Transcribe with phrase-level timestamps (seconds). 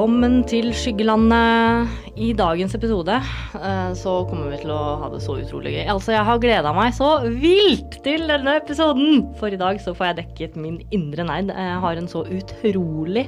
[0.00, 1.90] Velkommen til Skyggelandet.
[2.16, 5.82] I dagens episode eh, så kommer vi til å ha det så utrolig gøy.
[5.92, 9.26] Altså, jeg har gleda meg så vilt til denne episoden!
[9.36, 11.52] For i dag så får jeg dekket min indre nerd.
[11.52, 13.26] Jeg har en så utrolig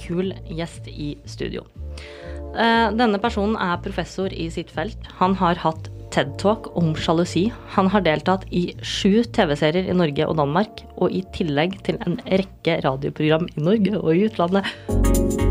[0.00, 1.66] kul gjest i studio.
[2.56, 5.12] Eh, Denne personen er professor i sitt felt.
[5.20, 7.50] Han har hatt TED-talk om sjalusi.
[7.76, 12.16] Han har deltatt i sju TV-serier i Norge og Danmark, og i tillegg til en
[12.32, 15.47] rekke radioprogram i Norge og i utlandet.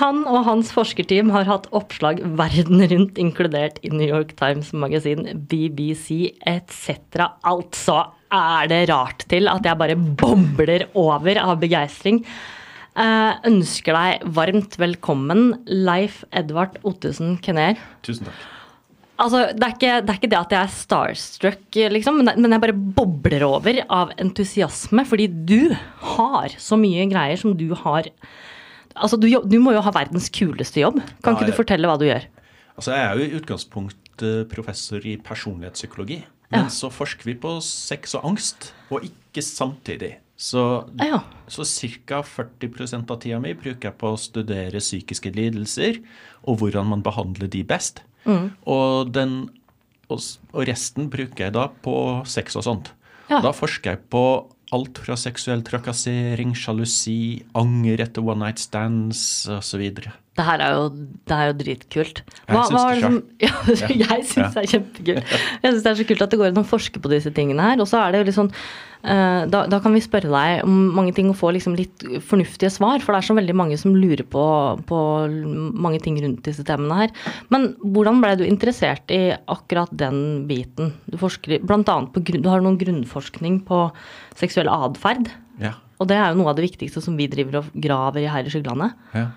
[0.00, 5.26] Han og hans forskerteam har hatt oppslag verden rundt, inkludert i New York Times Magasin,
[5.50, 7.28] BBC etc.
[7.46, 8.00] Altså
[8.34, 12.24] er det rart til at jeg bare bobler over av begeistring.
[12.94, 17.78] Uh, ønsker deg varmt velkommen, Leif Edvard Ottesen Kenner.
[18.06, 18.50] Tusen takk.
[19.14, 22.62] Altså, det, er ikke, det er ikke det at jeg er starstruck, liksom, men, jeg
[22.64, 25.70] bare bobler over av entusiasme, fordi du
[26.16, 28.10] har så mye greier som du har
[28.94, 31.00] Altså, du, du må jo ha verdens kuleste jobb.
[31.22, 32.26] Kan Ja, ikke du fortelle hva du gjør?
[32.76, 36.20] Altså, jeg er jo i utgangspunkt professor i personlighetspsykologi.
[36.54, 40.12] Men så forsker vi på sex og angst, og ikke samtidig.
[40.38, 41.20] Så, Ja.
[41.48, 42.20] så ca.
[42.22, 45.98] 40% av tida mi bruker jeg på å studere psykiske lidelser
[46.46, 48.02] og hvordan man behandler de best.
[48.26, 48.52] Mm.
[48.66, 49.48] Og, den,
[50.10, 50.20] og,
[50.52, 52.92] og resten bruker jeg da på sex og sånt.
[53.30, 53.40] Ja.
[53.40, 54.24] Da forsker jeg på
[54.74, 59.84] alt fra seksuell trakassering, sjalusi, anger etter one night stands osv.
[60.34, 60.86] Det her er jo,
[61.30, 62.22] det er jo dritkult.
[62.48, 63.10] Jeg syns er det
[63.46, 64.48] ja, ja, Jeg syns Ja.
[64.56, 65.36] det er kjempekult.
[65.62, 67.68] Jeg syns det er så kult at det går an å forske på disse tingene
[67.68, 67.82] her.
[67.82, 70.80] Og så er det jo litt sånn eh, da, da kan vi spørre deg om
[70.96, 72.98] mange ting og få liksom litt fornuftige svar.
[73.04, 74.44] For det er så veldig mange som lurer på,
[74.90, 74.98] på
[75.86, 77.14] mange ting rundt disse temaene her.
[77.54, 80.90] Men hvordan ble du interessert i akkurat den biten?
[81.06, 83.86] Du forsker annet på du har noen grunnforskning på
[84.34, 85.30] seksuell atferd.
[85.62, 85.76] Ja.
[86.02, 88.46] Og det er jo noe av det viktigste som vi driver og graver i her
[88.46, 88.98] i Skyggelandet.
[89.14, 89.28] Ja.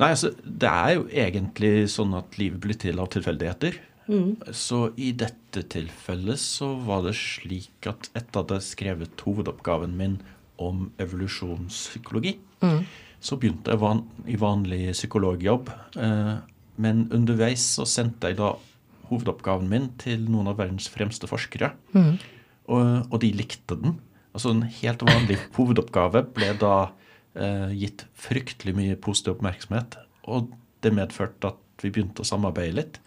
[0.00, 3.76] Nei, altså, det er jo egentlig sånn at livet blir til av tilfeldigheter.
[4.56, 10.16] Så i dette tilfellet så var det slik at etter at jeg skrevet hovedoppgaven min
[10.60, 12.32] om evolusjonspsykologi,
[13.20, 15.70] så begynte jeg van i vanlig psykologjobb.
[16.00, 16.34] Eh,
[16.80, 18.54] men underveis så sendte jeg da
[19.10, 21.74] hovedoppgaven min til noen av verdens fremste forskere.
[22.70, 23.98] Og, og de likte den.
[24.32, 26.74] Altså En helt vanlig hovedoppgave ble da
[27.30, 29.94] gitt fryktelig mye positiv oppmerksomhet.
[30.26, 30.48] Og
[30.82, 32.98] det medførte at vi begynte å samarbeide litt.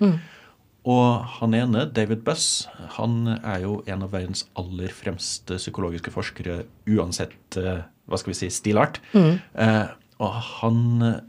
[0.84, 2.68] Og han ene, David Buss,
[2.98, 6.58] han er jo en av verdens aller fremste psykologiske forskere
[6.92, 9.00] uansett eh, hva skal vi si, stilart.
[9.16, 9.86] Eh,
[10.20, 11.22] og han eh,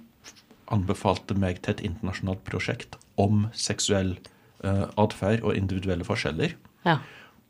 [0.74, 4.16] anbefalte meg til et internasjonalt prosjekt om seksuell
[4.64, 6.56] eh, atferd og individuelle forskjeller.
[6.86, 6.98] Ja.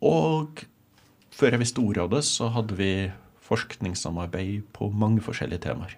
[0.05, 0.67] Og
[1.35, 2.93] før jeg visste ordet av det, så hadde vi
[3.45, 5.97] forskningssamarbeid på mange forskjellige temaer.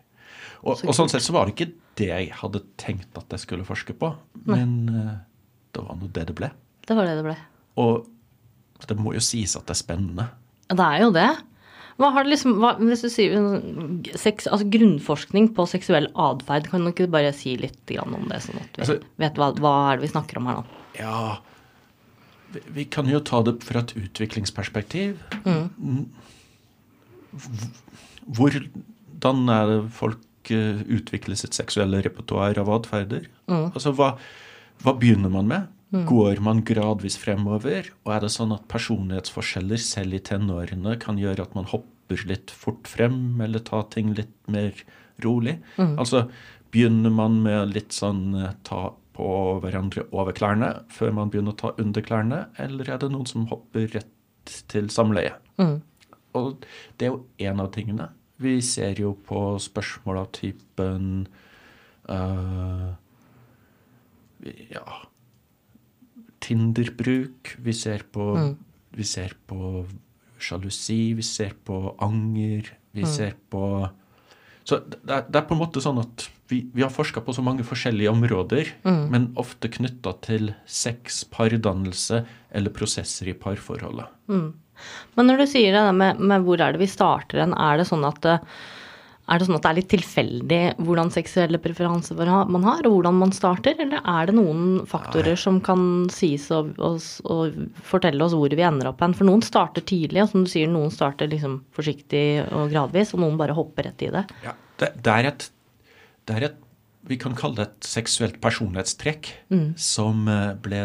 [0.66, 3.44] Og, Så og sånn sett så var det ikke det jeg hadde tenkt at jeg
[3.44, 4.12] skulle forske på,
[4.48, 5.12] men uh,
[5.72, 6.50] det var nå det det ble.
[6.86, 7.36] Det var det det ble.
[7.82, 10.28] Og det må jo sies at det er spennende.
[10.68, 11.28] Det er jo det.
[11.96, 13.36] Hva har det liksom, hva, hvis du sier
[14.20, 18.42] sex, altså grunnforskning på seksuell atferd, kan du ikke bare si litt grann om det,
[18.44, 20.64] sånn at vi Altså- vet hva, hva er det vi snakker om her nå?
[21.00, 21.38] Ja
[22.52, 25.18] vi, vi kan jo ta det fra et utviklingsperspektiv.
[25.44, 26.08] Mm.
[28.36, 33.28] Hvordan er det folk eh, utvikler sitt seksuelle repertoar av atferder?
[33.48, 34.14] Altså, hva,
[34.82, 35.72] hva begynner man med?
[36.08, 37.92] Går man gradvis fremover?
[38.04, 42.50] Og er det sånn at personlighetsforskjeller selv i tenårene kan gjøre at man hopper litt
[42.50, 44.74] fort frem, eller tar ting litt mer
[45.24, 45.56] rolig?
[45.96, 46.26] Altså,
[46.74, 49.28] begynner man med litt sånn eh, ta på
[49.62, 53.46] hverandre over klærne før man begynner å ta under klærne, eller er det noen som
[53.48, 54.10] hopper rett
[54.68, 55.38] til samleie?
[56.36, 56.66] Og
[56.98, 58.10] det er jo en av tingene.
[58.42, 61.26] Vi ser jo på spørsmål av typen
[62.10, 62.92] uh,
[64.70, 64.86] Ja
[66.46, 67.56] Tinder-bruk.
[67.58, 68.32] Vi ser på
[68.96, 69.86] Vi ser på
[70.38, 71.14] sjalusi.
[71.16, 72.70] Vi ser på anger.
[72.92, 73.88] Vi ser på
[74.64, 77.34] Så det er, det er på en måte sånn at vi, vi har forska på
[77.34, 78.68] så mange forskjellige områder,
[79.10, 84.10] men ofte knytta til sex, pardannelse eller prosesser i parforholdet.
[85.16, 87.86] Men når du sier det med, med hvor er det vi starter hen, er det
[87.88, 88.40] sånn at det,
[89.26, 93.16] er det sånn at det er litt tilfeldig hvordan seksuelle preferanser man har- og hvordan
[93.18, 97.56] man starter, eller er det noen faktorer som kan sies og, og, og
[97.88, 99.16] fortelle oss hvor vi ender opp hen?
[99.18, 103.24] For noen starter tidlig, og som du sier, noen starter liksom forsiktig og gradvis, og
[103.24, 104.22] noen bare hopper rett i det.
[104.46, 105.50] Ja, det, det, er et,
[106.28, 106.62] det er et
[107.06, 109.28] Vi kan kalle det et seksuelt personlighetstrekk
[109.78, 110.80] som eh, ble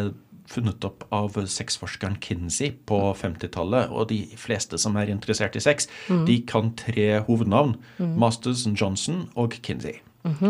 [0.52, 3.92] funnet opp av sexforskeren Kinsey på 50-tallet.
[3.92, 5.88] Og de fleste som er interessert i sex,
[6.28, 7.78] de kan tre hovednavn.
[8.20, 10.02] Masters Johnson og Kinsey.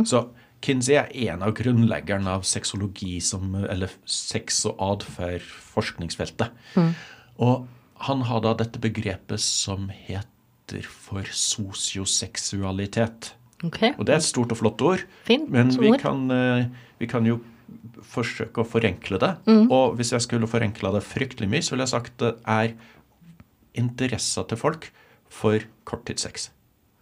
[0.07, 0.25] Så
[0.61, 6.47] Kinsey er en av grunnleggerne av sexologi, som, eller sex- og atferd-forskningsfeltet.
[7.41, 7.67] Og
[8.07, 13.33] han har da dette begrepet som heter for sosioseksualitet.
[13.65, 13.93] Okay.
[13.97, 16.65] Og det er et stort og flott ord, Fint men vi kan, eh,
[16.97, 17.39] vi kan jo
[18.03, 19.31] forsøke å forenkle det.
[19.47, 19.67] Mm.
[19.71, 22.73] Og hvis jeg skulle forenkla det fryktelig mye, så ville jeg sagt det er
[23.77, 24.89] interessa til folk
[25.31, 26.49] for korttidssex.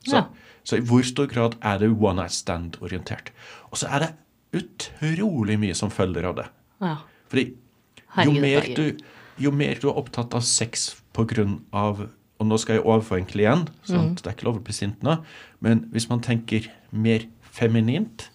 [0.06, 0.26] Så, Ja.
[0.64, 3.32] så i hvor stor grad er det one night stand-orientert?
[3.72, 4.14] Og så er det
[4.54, 6.46] utrolig mye som følger av det.
[6.82, 6.98] Ja.
[7.30, 7.54] Fordi
[8.26, 8.98] jo mer, du,
[9.38, 12.10] jo mer du er opptatt av sex på grunn av
[12.40, 15.02] Og nå skal jeg overforenkle igjen, sånn at det er ikke lov å bli sint
[15.04, 15.18] nå.
[15.60, 17.26] Men hvis man tenker mer
[17.60, 18.30] feminint,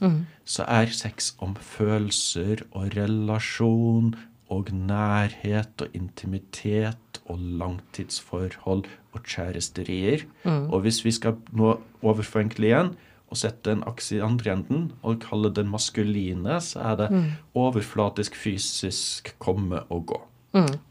[0.44, 4.12] så er sex om følelser og relasjon
[4.52, 8.84] og nærhet og intimitet og langtidsforhold
[9.14, 10.26] og kjæresterier.
[10.44, 12.92] Og hvis vi skal nå overforenkle igjen
[13.32, 17.08] og sette en akse i andre enden og kalle den maskuline, så er det
[17.56, 20.20] overflatisk fysisk komme og gå.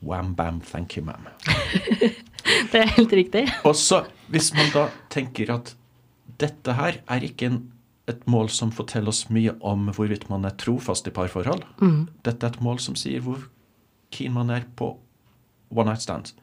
[0.03, 1.30] Wham bam, thank you, ma'am.
[2.71, 3.45] Det er helt riktig.
[3.63, 5.75] Og så, hvis man da tenker at
[6.41, 7.62] dette her er ikke en,
[8.08, 11.64] et mål som forteller oss mye om hvorvidt man er trofast i parforhold.
[12.24, 13.46] Dette er et mål som sier hvor
[14.12, 14.98] keen man er på
[15.72, 16.36] one night stands.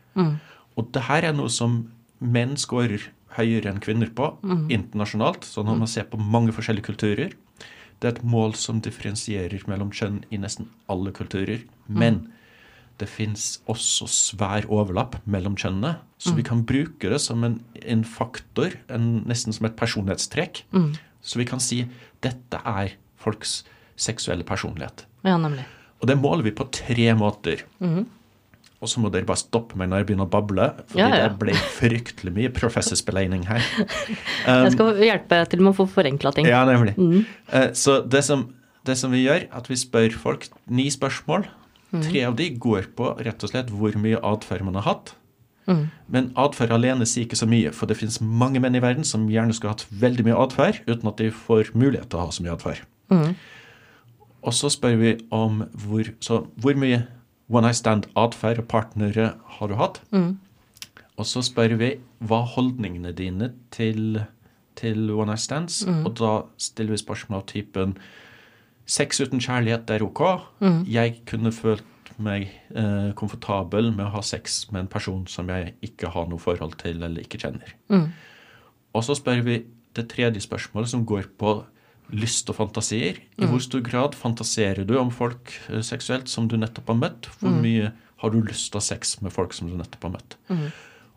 [0.76, 1.90] Og det her er noe som
[2.20, 4.32] menn scorer høyere enn kvinner på
[4.72, 5.44] internasjonalt.
[5.44, 7.36] Så når man ser på mange forskjellige kulturer
[8.00, 11.60] Det er et mål som differensierer mellom kjønn i nesten alle kulturer.
[11.86, 12.32] Men
[12.96, 15.98] det fins også svær overlapp mellom kjønnene.
[16.16, 20.64] Så vi kan bruke det som en, en faktor, en, nesten som et personlighetstrekk.
[21.22, 21.82] Så vi kan si
[22.24, 23.60] dette er folks
[24.00, 25.04] seksuelle personlighet.
[25.26, 25.66] Ja, nemlig.
[26.00, 27.66] Og det måler vi på tre måter.
[28.80, 31.26] Og så må dere bare stoppe meg når jeg begynner å bable, fordi Ja, ja.
[31.28, 33.60] det ble fryktelig mye professorspellegning her.
[34.48, 36.48] Jeg skal hjelpe til med å få forenkla ting.
[36.48, 36.94] Ja, nemlig.
[37.52, 38.46] Eh, Så det som,
[38.88, 41.44] det som vi gjør, at vi spør folk ni spørsmål.
[41.90, 45.12] Tre av de går på rett og slett hvor mye atferd man har hatt.
[46.10, 49.28] Men atferd alene sier ikke så mye, for det finnes mange menn i verden som
[49.30, 52.42] gjerne skulle hatt veldig mye atferd, uten at de får mulighet til å ha så
[52.42, 52.82] mye atferd.
[54.42, 57.02] Og så spør vi om hvor, så hvor mye
[57.50, 60.00] one night stand-atferd og partnere har du hatt.
[61.18, 61.90] Og så spør vi
[62.24, 64.22] hva holdningene dine til,
[64.78, 65.82] til one night stands.
[66.06, 67.96] Og da stiller vi spørsmål av typen
[68.90, 70.20] Sex uten kjærlighet er ok.
[70.90, 71.84] Jeg kunne følt
[72.22, 76.42] meg eh, komfortabel med å ha sex med en person som jeg ikke har noe
[76.42, 77.74] forhold til eller ikke kjenner.
[78.90, 79.60] Og så spør vi
[79.96, 81.60] det tredje spørsmålet, som går på
[82.14, 83.20] lyst og fantasier.
[83.38, 87.30] I hvor stor grad fantaserer du om folk eh, seksuelt som du nettopp har møtt?
[87.40, 90.16] Hvor mye har du lyst til å ha sex med folk som du nettopp har
[90.18, 90.36] møtt?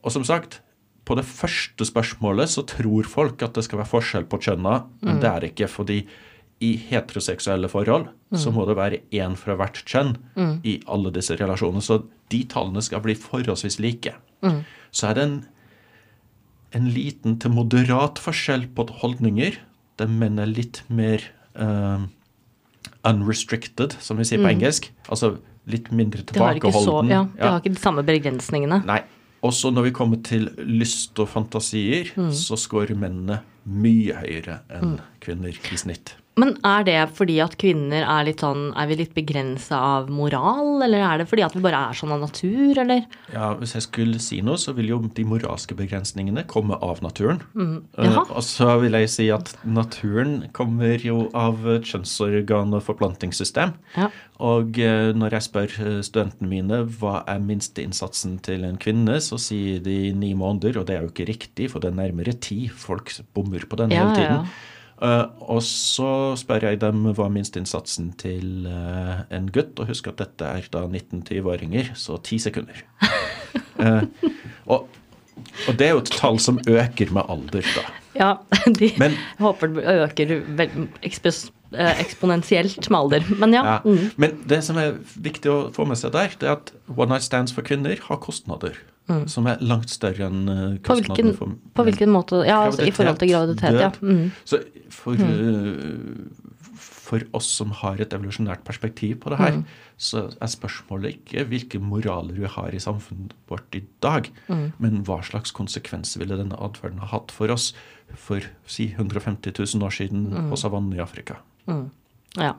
[0.03, 0.61] Og som sagt,
[1.03, 5.19] på det første spørsmålet så tror folk at det skal være forskjell på kjønna, men
[5.19, 5.67] det er det ikke.
[5.67, 6.03] fordi
[6.63, 8.07] i heteroseksuelle forhold
[8.39, 10.15] så må det være én fra hvert kjønn
[10.65, 11.83] i alle disse relasjonene.
[11.83, 11.99] Så
[12.33, 14.15] de tallene skal bli forholdsvis like.
[14.93, 15.37] Så er det en,
[16.79, 19.59] en liten til moderat forskjell på holdninger,
[20.01, 21.21] Det menn er litt mer
[21.53, 22.01] uh,
[23.05, 24.87] unrestricted, som vi sier på engelsk.
[25.05, 25.35] Altså
[25.69, 27.11] litt mindre De har ikke så, tilbakeholden.
[27.13, 28.81] ja, det har ikke de samme begrensningene.
[28.89, 29.03] Nei.
[29.43, 35.51] Også når vi kommer til lyst og fantasier, så scorer mennene mye høyere enn kvinner
[35.51, 36.15] i snitt.
[36.35, 40.81] Men er det fordi at kvinner er litt sånn Er vi litt begrensa av moral,
[40.81, 43.03] eller er det fordi at vi bare er sånn av natur, eller?
[43.33, 47.43] Ja, Hvis jeg skulle si noe, så vil jo de moralske begrensningene komme av naturen.
[47.53, 47.83] Mm.
[48.01, 53.75] Eh, og så vil jeg si at naturen kommer jo av kjønnsorgan og forplantingssystem.
[53.99, 54.09] Ja.
[54.43, 59.37] Og eh, når jeg spør eh, studentene mine hva er minsteinnsatsen til en kvinne, så
[59.37, 62.63] sier de ni måneder, og det er jo ikke riktig, for det er nærmere ti.
[62.73, 64.47] Folk bommer på den Ja, hele ja, tiden.
[64.47, 64.69] ja.
[65.03, 70.21] Eh, og så spør jeg dem hva minsteinnsatsen til eh, en gutt, og husk at
[70.21, 72.83] dette er da 19-20-åringer, så ti sekunder.
[73.83, 74.05] Eh,
[74.69, 74.85] og,
[75.67, 77.81] og det er jo et tall som øker med alder, da.
[78.15, 78.29] Ja,
[78.79, 83.27] de Men- håper det øker eh, eksponentielt med alder.
[83.41, 83.63] Men ja.
[83.65, 83.75] Ja.
[83.83, 84.11] Mm.
[84.15, 87.25] Men det som er viktig å få med seg der, det er at one night
[87.25, 88.77] stands for kvinner har kostnader.
[89.27, 90.77] Som er langt større enn eh, Mm.
[90.83, 93.89] På hvilken, for på hvilken måte Ja, altså, i forhold til graviditet, ja.
[94.01, 94.31] Mm.
[94.45, 96.29] Så for, eh,
[96.73, 99.65] for oss som har et evolusjonært perspektiv på det her, Mm.
[99.99, 104.71] så er spørsmålet ikke hvilke moraler vi har i samfunnet vårt i dag, Mm.
[104.79, 107.73] men hva slags konsekvenser ville denne atferden ha hatt for oss
[108.15, 110.49] for si 150 000 år siden Mm.
[110.49, 111.37] på savannen i Afrika.
[112.37, 112.53] Ja.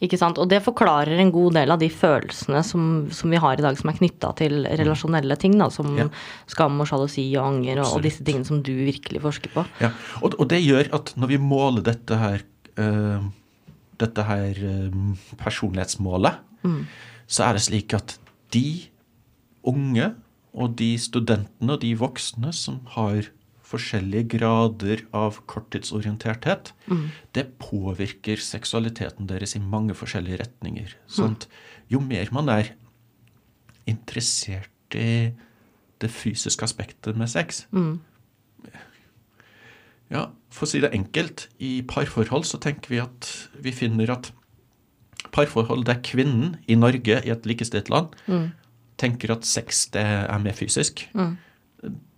[0.00, 0.38] Ikke sant?
[0.40, 3.76] Og det forklarer en god del av de følelsene som, som vi har i dag,
[3.76, 6.06] som er knytta til relasjonelle ting, da, som Ja.
[6.48, 9.66] skam og sjalusi og anger og, og disse tingene som du virkelig forsker på.
[9.82, 9.90] Ja,
[10.22, 12.40] og, og det gjør at når vi måler dette her,
[12.80, 13.28] uh,
[14.00, 14.94] dette her eh,
[15.36, 16.40] personlighetsmålet,
[17.28, 18.16] så er det slik at
[18.52, 18.64] de
[19.68, 20.14] unge
[20.56, 23.28] og de studentene og de voksne som har
[23.70, 26.72] forskjellige grader av korttidsorienterthet,
[27.36, 30.96] det påvirker seksualiteten deres i mange forskjellige retninger.
[31.06, 31.46] Sånn at
[31.90, 32.72] jo mer man er
[33.86, 35.30] interessert i
[36.00, 37.64] det fysiske aspektet med sex,
[40.10, 43.28] ja, for å si det enkelt, i parforhold så tenker vi at
[43.62, 44.32] vi finner at
[45.30, 48.16] parforhold der kvinnen i Norge, i et likestilt land,
[48.98, 51.06] tenker at sex det er mer fysisk.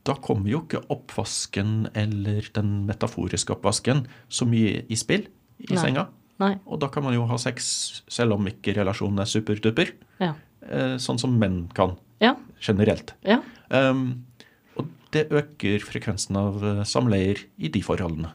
[0.05, 5.29] Da kommer jo ikke oppvasken eller den metaforiske oppvasken så mye i spill
[5.63, 5.79] i Nei.
[5.79, 6.09] senga.
[6.43, 6.57] Nei.
[6.67, 9.93] Og da kan man jo ha sex selv om ikke relasjonen er superduper.
[10.19, 10.33] Ja.
[10.67, 12.35] eh, Sånn som menn kan Ja.
[12.61, 13.15] generelt.
[13.25, 13.41] ja.
[13.71, 14.25] Um,
[14.77, 18.33] og det øker frekvensen av eh, samleier i de forholdene.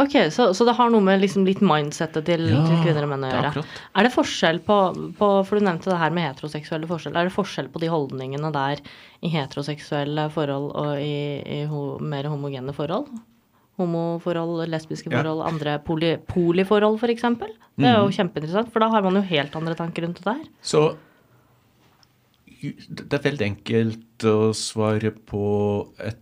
[0.00, 3.10] Ok, så, så det har noe med liksom litt mindsettet til, Ja, til kvinner og
[3.12, 3.50] menn å er gjøre.
[3.50, 3.80] akkurat.
[4.00, 4.76] Er det forskjell på,
[5.18, 7.20] på For du nevnte det her med heteroseksuelle forskjeller.
[7.20, 8.80] Er det forskjell på de holdningene der
[9.22, 11.12] i heteroseksuelle forhold og i,
[11.44, 13.12] i ho, mer homogene forhold?
[13.80, 15.20] Homoforhold, lesbiske Ja.
[15.20, 17.22] forhold, andre poli, poliforhold f.eks.?
[17.76, 18.16] Det er jo mm.
[18.16, 20.42] kjempeinteressant, for da har man jo helt andre tanker rundt det der.
[20.64, 20.82] Så
[22.62, 25.44] det er veldig enkelt å svare på
[25.98, 26.20] et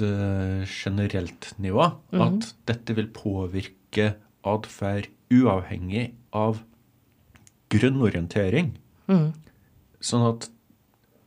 [0.00, 1.90] eh, generelt nivå.
[2.12, 6.62] At dette vil påvirke atferd uavhengig av
[7.72, 8.72] grunnorientering.
[10.02, 10.48] Sånn at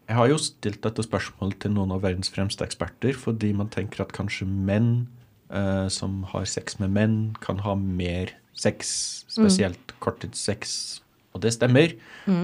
[0.06, 4.04] jeg har jo stilt dette spørsmålet til noen av verdens fremste eksperter, fordi man tenker
[4.04, 5.08] at kanskje menn
[5.50, 11.02] eh, som har sex med menn, kan ha mer sex, spesielt korttidssex.
[11.34, 11.96] Og det stemmer,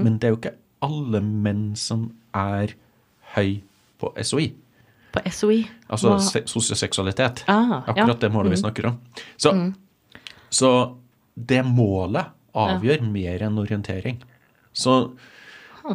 [0.03, 2.73] men det er jo ikke alle menn som er
[3.35, 3.61] høy
[4.01, 4.49] på SOI.
[5.11, 5.65] På SOI.
[5.91, 7.43] Altså Hva- se sosioseksualitet.
[7.51, 7.79] Ah, ja.
[7.91, 8.99] Akkurat det målet vi snakker om.
[9.37, 9.51] Så,
[10.49, 10.69] så
[11.35, 14.21] det målet avgjør mer enn orientering.
[14.73, 14.95] Så,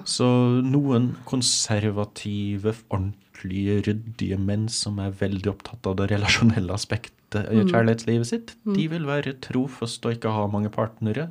[0.05, 0.27] så
[0.65, 8.29] noen konservative, ordentlige, ryddige menn som er veldig opptatt av det relasjonelle aspektet i kjærlighetslivet
[8.29, 11.31] sitt, de vil være trofast og ikke ha mange partnere.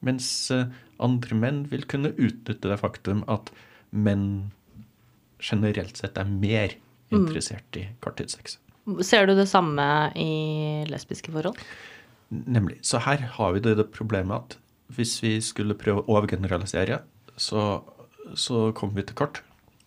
[0.00, 0.64] Mens eh,
[0.98, 3.50] andre menn vil kunne utnytte det faktum at
[3.92, 4.50] menn
[5.40, 6.72] generelt sett er mer
[7.12, 8.58] interessert i korttidssex.
[9.06, 9.84] Ser du det samme
[10.16, 11.58] i lesbiske forhold?
[12.30, 12.78] Nemlig.
[12.86, 14.56] Så her har vi det, det problemet at
[14.94, 17.00] hvis vi skulle prøve å overgeneralisere,
[17.36, 17.82] så,
[18.34, 19.42] så kommer vi til kort.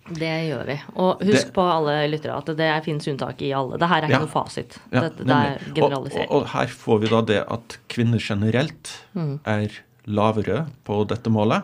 [0.08, 0.76] Det gjør vi.
[1.00, 3.78] Og husk Det- på alle lyttere at det finnes unntak i alle.
[3.80, 4.20] Det her er ikke Ja.
[4.20, 4.78] noe fasit.
[4.92, 6.28] Ja, det, det er generalisert.
[6.30, 9.40] Og, og, og her får vi da det at kvinner generelt Mm.
[9.46, 9.70] er
[10.08, 11.64] lavere på dette målet.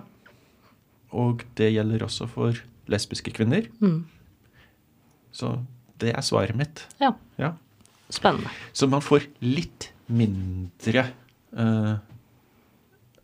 [1.11, 2.53] Og det gjelder også for
[2.87, 3.67] lesbiske kvinner.
[3.81, 4.05] Mm.
[5.31, 5.53] Så
[5.99, 6.85] det er svaret mitt.
[6.99, 7.53] Ja, Ja.
[8.09, 8.49] spennende.
[8.73, 11.11] Så man får litt mindre
[11.53, 11.97] uh,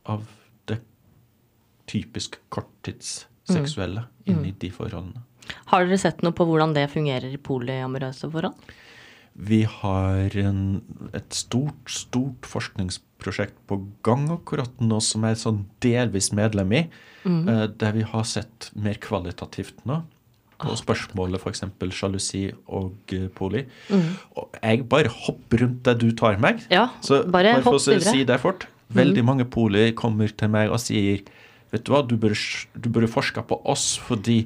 [0.06, 0.26] av
[0.70, 0.80] det
[1.88, 4.26] typisk korttidsseksuelle Mm.
[4.26, 4.58] inni mm.
[4.60, 5.22] de forholdene.
[5.70, 8.56] Har dere sett noe på hvordan det fungerer i polyamorøse forhold?
[9.36, 10.82] Vi har en,
[11.14, 16.82] et stort, stort forskningsprosjekt på gang akkurat nå som jeg er sånn delvis medlem i,
[17.28, 20.04] eh, der vi har sett mer kvalitativt nå
[20.60, 21.64] på spørsmålet f.eks.
[21.92, 23.30] sjalusi og poli.
[23.36, 23.66] poli.
[24.40, 26.64] Og jeg bare hopper rundt det du tar meg.
[26.72, 28.68] Ja, Så bare bare for å si- det fort.
[28.94, 31.22] Veldig mange polier kommer til meg og sier
[31.74, 32.38] Vet du hva, du burde,
[32.80, 34.46] du burde forske på oss, fordi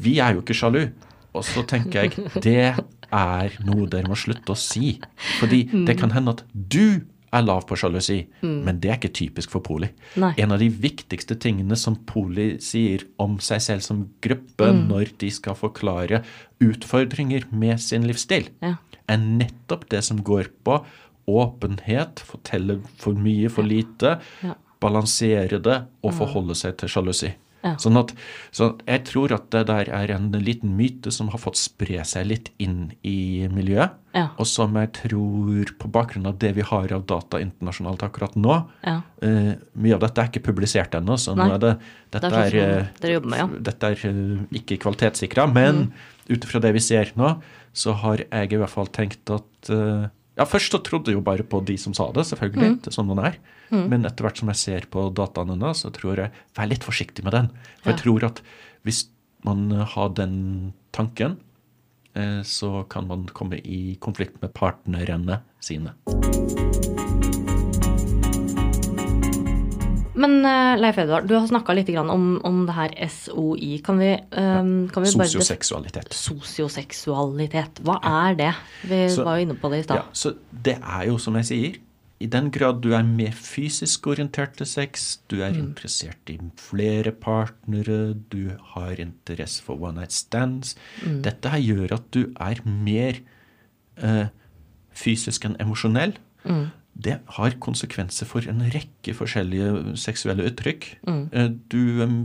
[0.00, 0.86] vi er jo ikke sjalu.
[1.34, 2.14] Og så tenker jeg
[2.46, 4.94] det er noe dere må slutte å si.
[5.40, 7.02] Fordi det kan hende at du
[7.32, 9.88] er lav på sjalusi, men det er ikke typisk for poli.
[10.18, 10.32] Nei.
[10.42, 15.30] En av de viktigste tingene som poli sier om seg selv som gruppe når de
[15.30, 16.24] skal forklare
[16.60, 18.74] utfordringer med sin livsstil, Ja.
[19.08, 20.84] er nettopp det som går på
[21.28, 24.54] åpenhet, fortelle for mye, for lite, Ja.
[24.80, 27.34] balansere det og forholde seg til sjalusi.
[27.62, 27.74] Ja.
[27.76, 28.14] Sånn at,
[28.56, 32.24] så jeg tror at det der er en liten myte som har fått spre seg
[32.30, 34.30] litt inn i miljøet, Ja.
[34.38, 38.56] og som jeg tror, på bakgrunn av det vi har av data internasjonalt akkurat nå
[38.82, 39.02] Ja.
[39.22, 41.78] uh, Mye av dette er ikke publisert ennå, så nå er det,
[42.10, 45.92] dette Det er er, eh, med, dette er uh, ikke kvalitetssikra, men
[46.30, 47.36] ut ifra det vi ser nå,
[47.72, 50.08] så har jeg i hvert fall tenkt at eh,
[50.38, 52.78] Ja, først så trodde jeg jo bare på de som sa det, selvfølgelig.
[52.86, 53.38] Er sånn man er.
[53.70, 57.26] Men etter hvert som jeg ser på dataene nå, så tror jeg Vær litt forsiktig
[57.26, 57.50] med den.
[57.82, 58.42] For jeg tror at
[58.86, 59.04] hvis
[59.46, 61.38] man har den tanken,
[62.14, 65.94] eh, så kan man komme i konflikt med partnerne sine.
[70.20, 73.78] Men eh, Leif Edvard, du har snakka litt om, om det her SOI.
[73.86, 76.12] Kan vi, um, kan vi Sosioseksualitet.
[76.16, 77.80] Sosioseksualitet.
[77.86, 78.50] Hva er det?
[78.90, 79.96] Vi Så- var jo inne på det i stad.
[79.96, 81.78] Ja, så det er jo, som jeg sier,
[82.20, 85.42] i den grad du er mer fysisk orientert til sex, du Mm.
[85.42, 91.22] er interessert i flere partnere, du har interesse for one night stands Mm.
[91.22, 93.14] Dette her gjør at du er mer
[94.02, 94.26] eh,
[94.92, 96.14] fysisk enn emosjonell.
[96.44, 96.70] Mm.
[96.94, 100.98] Det har konsekvenser for en rekke forskjellige seksuelle uttrykk.
[101.06, 101.28] Mm.
[101.32, 102.18] Eh, du,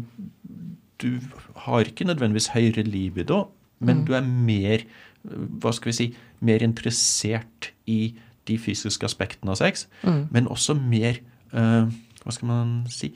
[1.02, 1.20] du
[1.66, 3.48] har ikke nødvendigvis høyere libido,
[3.80, 4.06] men Mm.
[4.06, 4.78] du er mer
[5.26, 8.16] hva skal vi si, mer interessert i
[8.48, 10.28] de fysiske aspektene av sex, Mm.
[10.32, 11.18] men også mer
[11.54, 11.86] eh,
[12.24, 13.14] hva skal man si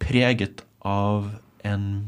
[0.00, 1.30] preget av
[1.64, 2.06] en,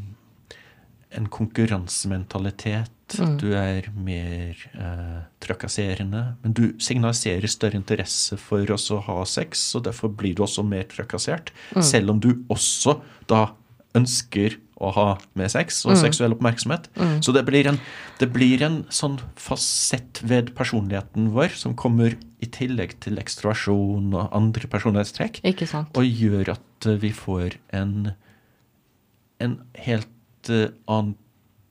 [1.12, 2.90] en konkurransementalitet.
[3.18, 3.38] Mm.
[3.40, 9.74] Du er mer eh, trakasserende, men du signaliserer større interesse for oss å ha sex,
[9.78, 11.82] og derfor blir du også mer trakassert, Mm.
[11.82, 13.46] selv om du også da
[13.94, 16.02] ønsker å ha med sex og Mm.
[16.04, 16.88] seksuell oppmerksomhet.
[17.24, 17.80] Så det blir, en,
[18.20, 24.28] det blir en sånn fasett ved personligheten vår som kommer i tillegg til ekstroversjon og
[24.32, 25.40] andre personlighetstrekk,
[25.96, 28.12] og gjør at vi får en,
[29.40, 31.16] en helt eh, annen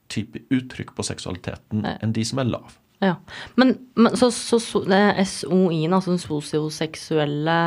[0.09, 1.97] type uttrykk på seksualiteten Ja.
[2.01, 2.75] enn de som er lav.
[3.03, 3.15] Ja.
[3.55, 7.57] Men, men så, så, så SOI-en, altså den sosioseksuelle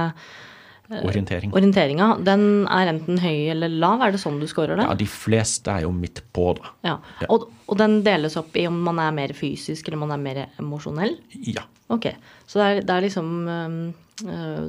[1.06, 1.52] Orientering.
[1.54, 4.00] orienteringa, den er enten høy eller lav?
[4.02, 4.88] Er det sånn du scorer det?
[4.88, 6.73] Ja, de fleste er jo midt på, da.
[6.82, 6.97] Ja.
[7.23, 7.28] Ja.
[7.30, 10.40] Og, og den deles opp i om man er mer fysisk eller man er mer
[10.59, 11.14] emosjonell?
[11.47, 11.62] Ja.
[11.94, 12.09] Ok.
[12.50, 14.66] Så det er, det er liksom øh,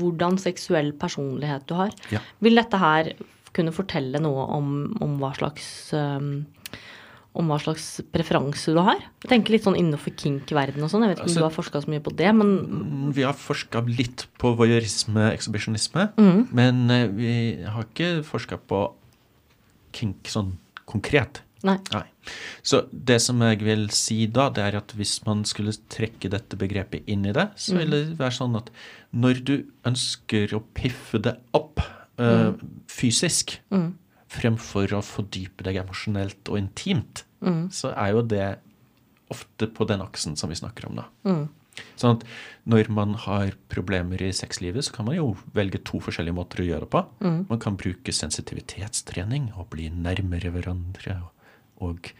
[0.00, 1.92] hvordan seksuell personlighet du har.
[2.14, 2.24] Ja.
[2.40, 3.12] Vil dette her
[3.52, 4.72] kunne fortelle noe om,
[5.04, 6.46] om hva slags øhm,
[7.34, 8.98] om hva slags preferanser du har?
[9.22, 11.04] Jeg tenker litt sånn innenfor kink-verden og sånn.
[11.06, 13.22] Jeg vet ikke Altså- om du har forska så mye på det, men Mm, Vi
[13.22, 16.48] har forska litt på voyeurisme, ekshibisjonisme, Mm.
[16.52, 18.92] men eh, vi har ikke forska på
[19.92, 20.56] kink sånn
[20.86, 21.40] konkret.
[21.62, 21.78] nei.
[21.92, 22.04] Nei.
[22.62, 26.56] Så det som jeg vil si da, det er at hvis man skulle trekke dette
[26.56, 28.70] begrepet inn i det, så vil det være sånn at
[29.14, 31.80] når du ønsker å piffe det opp
[32.18, 32.52] eh,
[32.86, 33.94] fysisk, Mm.
[34.30, 37.70] Fremfor å fordype deg emosjonelt og intimt, Mm.
[37.72, 38.58] så er jo det
[39.32, 41.04] ofte på den aksen som vi snakker om da.
[41.24, 41.48] Mm.
[41.96, 42.24] Sånn at
[42.68, 46.66] når man har problemer i sexlivet, så kan man jo velge to forskjellige måter å
[46.68, 47.02] gjøre det på.
[47.24, 47.38] Mm.
[47.48, 51.22] Man kan bruke sensitivitetstrening og bli nærmere hverandre
[51.80, 52.10] og,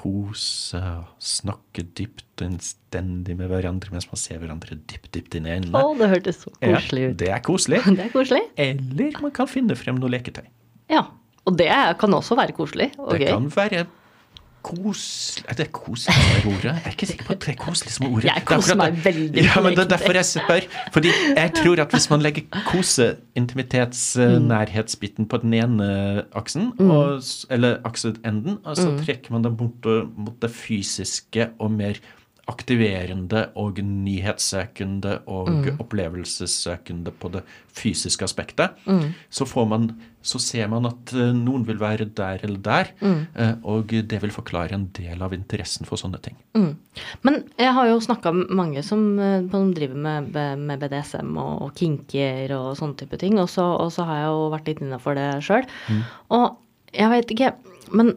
[0.00, 5.48] kose og snakke dypt og innstendig med hverandre mens man ser hverandre dypt, dypt inn
[5.50, 5.74] i øynene.
[5.76, 7.16] Å, det hørtes så koselig Ja, ut.
[7.18, 7.80] det er koselig.
[7.98, 8.40] Det er koselig.
[8.56, 10.46] Eller man kan finne frem noe leketøy.
[10.94, 11.02] Ja.
[11.46, 13.26] Og det kan også være koselig og Det gøy.
[13.32, 13.86] kan være
[14.62, 16.64] koselig Er det koselig som er ordet?
[16.64, 18.24] Jeg er ikke sikker på at det er koselig som er ordet.
[18.28, 20.60] Jeg er koser meg det- veldig Ja, men Det er derfor jeg spør.
[20.92, 24.46] Fordi jeg tror at hvis man legger kose, intimitets, eh, Mm.
[24.48, 28.98] nærhetsbiten på den ene aksen, og, eller akseenden, og så Mm.
[29.04, 29.84] trekker man den bort
[30.16, 31.94] mot det fysiske og mer
[32.50, 35.78] aktiverende og nyhetssøkende og Mm.
[35.80, 39.14] opplevelsessøkende på det fysiske aspektet, Mm.
[39.30, 43.26] så, får man, så ser man at eh, noen vil være der eller der, Mm.
[43.36, 46.36] eh, og det vil forklare en del av interessen for sånne ting.
[46.54, 46.76] Mm.
[47.22, 51.62] Men jeg har jo snakka med mange som, eh, som driver med, med BDSM og,
[51.62, 54.80] og kinker og sånne type ting, og så, og så har jeg jo vært litt
[54.80, 55.66] innafor det sjøl.
[56.30, 56.56] Og
[56.92, 57.54] jeg vet ikke,
[57.92, 58.16] men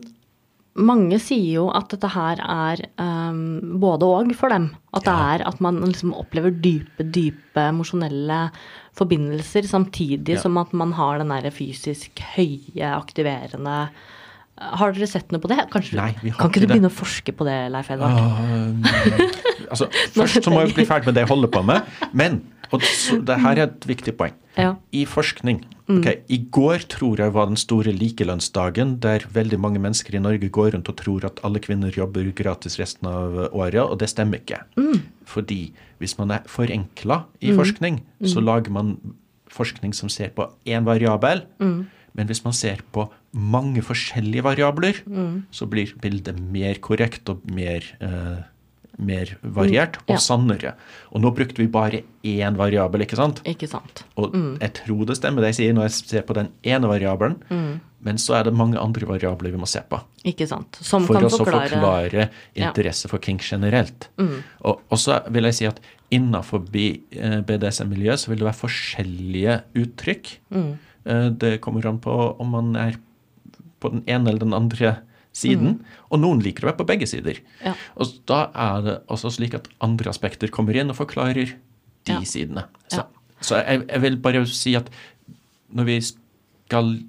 [0.76, 4.72] mange sier jo at dette her er um, både og for dem.
[4.94, 5.36] At det Ja.
[5.36, 8.52] er at man liksom opplever dype, dype emosjonelle
[8.98, 10.40] forbindelser samtidig Ja.
[10.42, 13.90] som at man har den der fysisk høye, aktiverende
[14.54, 15.60] Har dere sett noe på det?
[15.74, 16.74] Kanskje, Nei, vi har kan ikke du det.
[16.76, 18.20] begynne å forske på det, Leif Edvard?
[18.22, 19.24] Uh,
[19.74, 21.96] altså, først så må jeg bli ferdig med det jeg holder på med.
[22.14, 22.82] Men og
[23.28, 24.34] det her er et viktig poeng.
[24.58, 24.76] Ja.
[24.94, 30.16] I forskning okay, I går tror jeg var den store likelønnsdagen, der veldig mange mennesker
[30.16, 33.98] i Norge går rundt og tror at alle kvinner jobber gratis resten av året, og
[34.02, 34.62] det stemmer ikke.
[35.30, 35.62] Fordi
[36.02, 38.96] hvis man er forenkla i forskning, så lager man
[39.54, 41.46] forskning som ser på én variabel.
[42.14, 45.00] Men hvis man ser på mange forskjellige variabler,
[45.52, 48.44] så blir bildet mer korrekt og mer, eh,
[49.02, 50.20] mer variert og ja.
[50.22, 50.76] sannere.
[51.10, 53.42] Og nå brukte vi bare én variabel, ikke sant?
[53.50, 54.04] Ikke sant.
[54.22, 57.40] Og jeg tror det stemmer det jeg sier når jeg ser på den ene variabelen,
[58.04, 59.98] men så er det mange andre variabler vi må se på.
[60.28, 60.78] Ikke sant.
[60.86, 62.70] Som For kan også å forklare, forklare Ja.
[62.70, 64.10] interesse for King generelt.
[64.62, 65.82] Og, og så vil jeg si at
[66.14, 70.34] innenfor BDSM-miljøet så vil det være forskjellige uttrykk.
[70.54, 70.74] Eh,
[71.06, 72.96] Det kommer an på om man er
[73.84, 74.94] på den ene eller den andre
[75.36, 75.80] siden.
[76.14, 77.40] Og noen liker å være på begge sider.
[77.66, 77.74] Ja.
[78.00, 81.56] Og da er det også slik at andre aspekter kommer inn og forklarer
[82.06, 82.20] de Ja.
[82.22, 82.66] sidene.
[82.88, 83.06] Så, Ja.
[83.42, 84.90] så jeg, jeg vil bare si at
[85.74, 87.00] når vi skal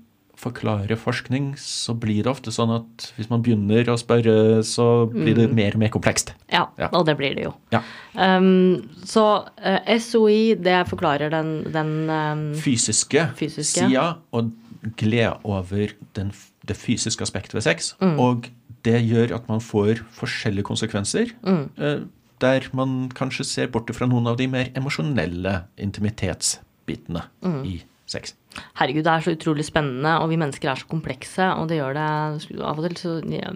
[0.44, 5.34] forklare forskning, så blir det ofte sånn at hvis man begynner å spørre, så blir
[5.38, 6.34] det mer og mer komplekst.
[6.52, 6.88] Ja, Ja.
[6.92, 7.54] og det blir det jo.
[7.72, 7.80] Ja.
[8.14, 13.88] Um, så uh, SOI, det forklarer den, den um, Fysiske, Fysiske.
[13.88, 14.52] sida og
[15.00, 16.30] glede over den,
[16.68, 17.94] det fysiske aspektet ved sex.
[18.04, 18.18] Mm.
[18.20, 18.50] Og
[18.84, 21.32] det gjør at man får forskjellige konsekvenser.
[21.42, 21.64] Mm.
[21.80, 22.04] Uh,
[22.42, 27.64] Der man kanskje ser bort fra noen av de mer emosjonelle intimitetsbitene Mm.
[27.64, 28.34] i sex.
[28.78, 31.98] Herregud, det er så utrolig spennende, og vi mennesker er så komplekse, og det gjør
[31.98, 33.50] det Av og til så ja,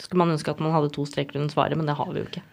[0.00, 2.28] skulle man ønske at man hadde to streker under svaret, men det har vi jo
[2.30, 2.44] ikke.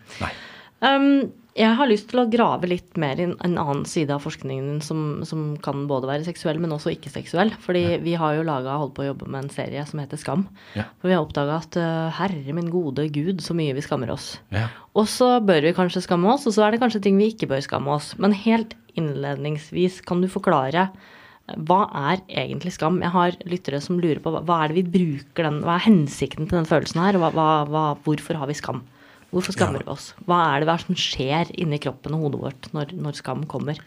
[0.82, 4.70] Um, jeg har lyst til å grave litt mer i en annen side av forskningen
[4.70, 7.52] din som, som kan både være seksuell, men også ikke-seksuell.
[7.62, 10.48] Fordi vi har jo laga holdt på å jobbe med en serie som heter Skam.
[10.78, 10.88] Ja.
[11.02, 14.34] For vi har oppdaga at uh, herre min gode gud, så mye vi skammer oss.
[14.56, 14.70] Ja.
[14.96, 17.52] Og så bør vi kanskje skamme oss, og så er det kanskje ting vi ikke
[17.52, 18.14] bør skamme oss.
[18.22, 21.20] Men helt innledningsvis, kan du forklare eh,
[21.58, 23.00] hva er egentlig skam?
[23.02, 26.48] Jeg har lyttere som lurer på hva- er det vi bruker den, hva er hensikten
[26.48, 28.84] til den følelsen her, hva, hva, hvorfor har vi skam?
[29.32, 29.86] Hvorfor skammer Ja.
[29.88, 30.14] vi oss?
[30.28, 33.46] Hva er det hva er som skjer inni kroppen og hodet vårt når, når skam
[33.46, 33.78] kommer?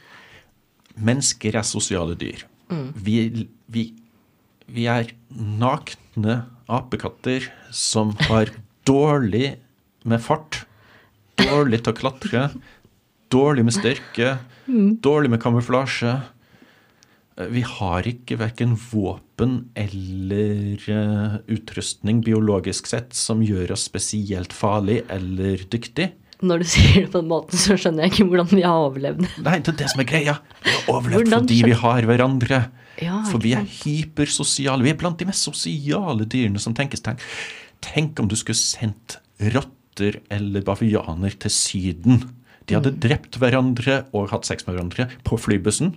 [0.96, 2.44] Mennesker er sosiale dyr.
[3.04, 3.82] Vi, vi,
[4.72, 8.50] vi er nakne apekatter som har
[8.88, 9.56] dårlig
[10.04, 10.62] med fart,
[11.40, 12.46] dårlig til å klatre,
[13.32, 14.38] dårlig med styrke,
[15.04, 16.14] dårlig med kamuflasje.
[17.38, 24.52] Eh, Vi har ikke verken våpen eller eh, utrustning biologisk sett som gjør oss spesielt
[24.54, 26.12] farlig eller dyktig.
[26.44, 29.26] Når du sier det på den måten, så skjønner jeg ikke hvordan vi har overlevd.
[29.46, 30.38] Nei, det er det som er greia.
[30.64, 32.62] Vi har overlevd Hvordan fordi vi har hverandre.
[33.02, 34.84] Ja, For vi er hypersosiale.
[34.86, 37.02] Vi er blant de mest sosiale dyrene som tenkes.
[37.02, 37.22] Tenk,
[37.82, 39.16] tenk om du skulle sendt
[39.54, 42.20] rotter eller bavianer til Syden.
[42.68, 43.00] De hadde Mm.
[43.02, 45.96] drept hverandre og hatt sex med hverandre på flybussen.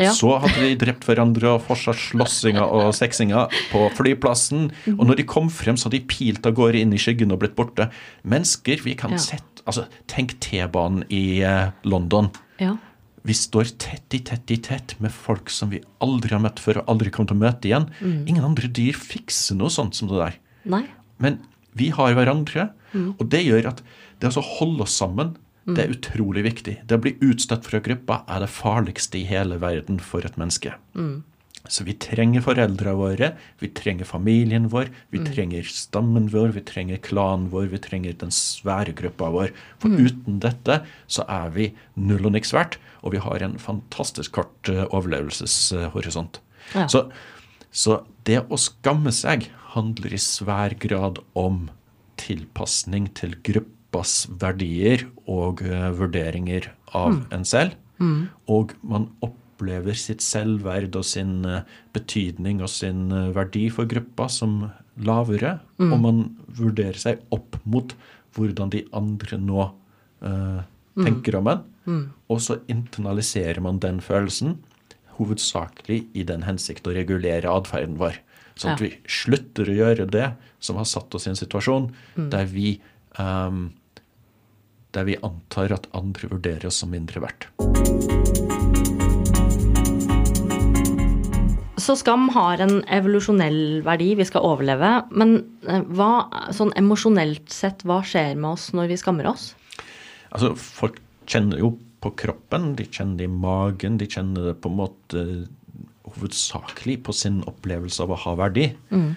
[0.00, 0.10] Ja.
[0.12, 4.70] Så hadde de drept hverandre og fortsatt slåssinga og sexinga på flyplassen.
[4.86, 4.98] Mhm.
[4.98, 7.38] Og når de kom frem, så hadde de pilt av gårde inn i skyggen og
[7.44, 7.90] blitt borte.
[8.24, 9.16] Mennesker, vi kan Ja.
[9.18, 12.30] sette Altså, tenk T-banen i eh, London.
[12.60, 12.76] Ja.
[13.24, 16.82] Vi står tett i tett i tett med folk som vi aldri har møtt før
[16.82, 17.86] og aldri kommer til å møte igjen.
[18.02, 18.28] Mm.
[18.28, 20.34] Ingen andre dyr fikser noe sånt som det der.
[20.66, 20.82] Nei.
[21.18, 21.38] Men
[21.74, 23.14] vi har hverandre, Mm.
[23.18, 23.80] og det gjør at
[24.20, 25.34] det å holde oss sammen,
[25.66, 26.74] det er utrolig viktig.
[26.86, 30.74] Det å bli utstøtt fra gruppa er det farligste i hele verden for et menneske.
[30.94, 31.22] Mm.
[31.66, 33.30] Så vi trenger foreldrene våre,
[33.62, 35.24] vi trenger familien vår, vi Mm.
[35.32, 39.50] trenger stammen vår, vi trenger klanen vår, vi trenger den svære gruppa vår.
[39.78, 40.04] For Mm.
[40.04, 44.68] uten dette så er vi null og niks verdt, og vi har en fantastisk kort
[44.68, 46.40] eh, overlevelseshorisont.
[46.74, 46.86] Ja.
[46.86, 47.10] Så,
[47.72, 51.70] så det å skamme seg handler i svær grad om
[52.16, 53.34] tilpasning til
[53.94, 57.74] gruppas verdier og eh, vurderinger av en selv.
[58.50, 61.62] Og man opplever sitt selvverd og sin eh,
[61.94, 65.60] betydning og sin eh, verdi for gruppa som lavere.
[65.78, 66.24] Og man
[66.58, 67.94] vurderer seg opp mot
[68.34, 69.70] hvordan de andre nå
[70.22, 70.60] eh,
[70.98, 71.62] tenker om en.
[72.30, 74.58] Og så internaliserer man den følelsen,
[75.18, 78.18] hovedsakelig i den hensikt å regulere atferden vår.
[78.58, 78.86] Sånn at Ja.
[78.88, 81.88] vi slutter å gjøre det som har satt oss i en situasjon
[82.30, 82.80] der vi
[83.18, 83.72] ehm,
[84.94, 87.48] der vi antar at andre vurderer oss som mindre verdt.
[91.84, 94.92] Så skam har en evolusjonell verdi, vi skal overleve.
[95.12, 95.36] Men
[95.68, 99.50] eh, hva, sånn emosjonelt sett, hva skjer med oss når vi skammer oss?
[100.30, 100.96] Altså, folk
[101.28, 105.26] kjenner jo på kroppen, de kjenner det i magen, de kjenner det på en måte
[106.14, 108.66] hovedsakelig på sin opplevelse av å ha verdi.
[108.92, 109.08] Mm.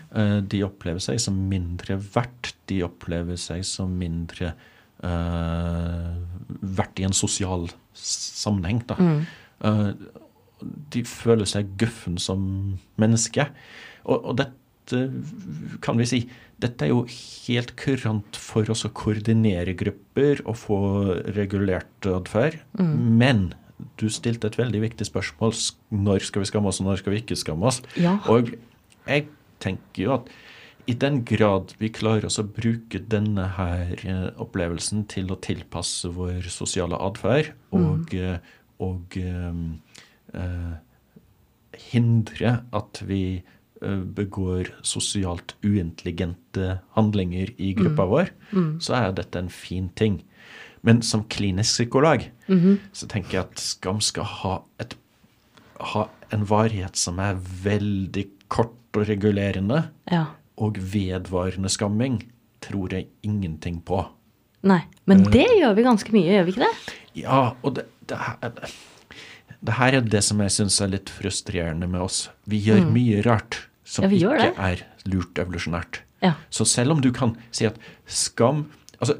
[0.50, 2.54] De opplever seg som mindre verdt.
[2.72, 4.77] De opplever seg som mindre eh,
[6.78, 8.82] verdt i en sosial sammenheng.
[8.90, 8.96] Da.
[9.68, 9.92] Eh,
[10.94, 12.42] de føler seg guffen som
[12.98, 13.50] menneske.
[14.08, 15.04] Og, og dette
[15.84, 16.22] kan vi si
[16.58, 20.80] dette er jo helt kurant for oss å koordinere grupper og få
[21.36, 22.58] regulert atferd.
[22.82, 23.52] Men
[24.02, 25.54] du stilte et veldig viktig spørsmål.
[25.94, 27.84] Når skal vi skamme oss, og når skal vi ikke skamme oss?
[28.00, 28.18] Ja.
[28.32, 28.56] Og
[29.06, 29.28] jeg
[29.62, 30.32] tenker jo at
[30.88, 36.10] i den grad vi klarer oss å bruke denne her eh, opplevelsen til å tilpasse
[36.16, 38.48] vår sosiale atferd og, mm.
[38.86, 39.60] og eh,
[40.40, 40.78] eh,
[41.90, 48.34] hindre at vi eh, begår sosialt uintelligente handlinger i gruppa vår,
[48.84, 50.22] så er dette en fin ting.
[50.88, 52.30] Men som klinisk psykolog
[52.96, 54.94] så tenker jeg at skam skal ha, et,
[55.94, 59.90] ha en varighet som er veldig kort og regulerende.
[60.10, 60.30] Ja.
[60.58, 62.22] Og vedvarende skamming
[62.66, 64.02] tror jeg ingenting på.
[64.68, 64.82] Nei.
[65.06, 66.96] Men det gjør vi ganske mye, gjør vi ikke det?
[67.22, 68.72] Ja, og det, det er
[69.68, 72.28] det her er det som jeg syns er litt frustrerende med oss.
[72.50, 74.18] Vi gjør mye rart som Mm.
[74.20, 76.02] Ja, ikke er lurt evolusjonært.
[76.22, 76.34] Ja.
[76.50, 78.66] Så selv om du kan si at skam
[79.00, 79.16] Altså,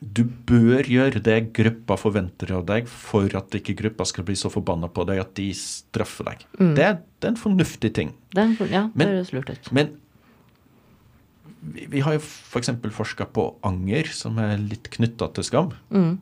[0.00, 4.50] du bør gjøre det gruppa forventer av deg for at ikke gruppa skal bli så
[4.52, 6.44] forbanna på deg at de straffer deg.
[6.58, 8.12] Det, er, det er en fornuftig ting.
[8.34, 9.70] Det, er en- ja, det Men- høres lurt ut.
[9.72, 9.94] Men
[11.74, 12.70] vi, vi har jo f.eks.
[12.94, 15.72] forska på anger, som er litt knytta til skam.
[15.90, 16.14] Mm.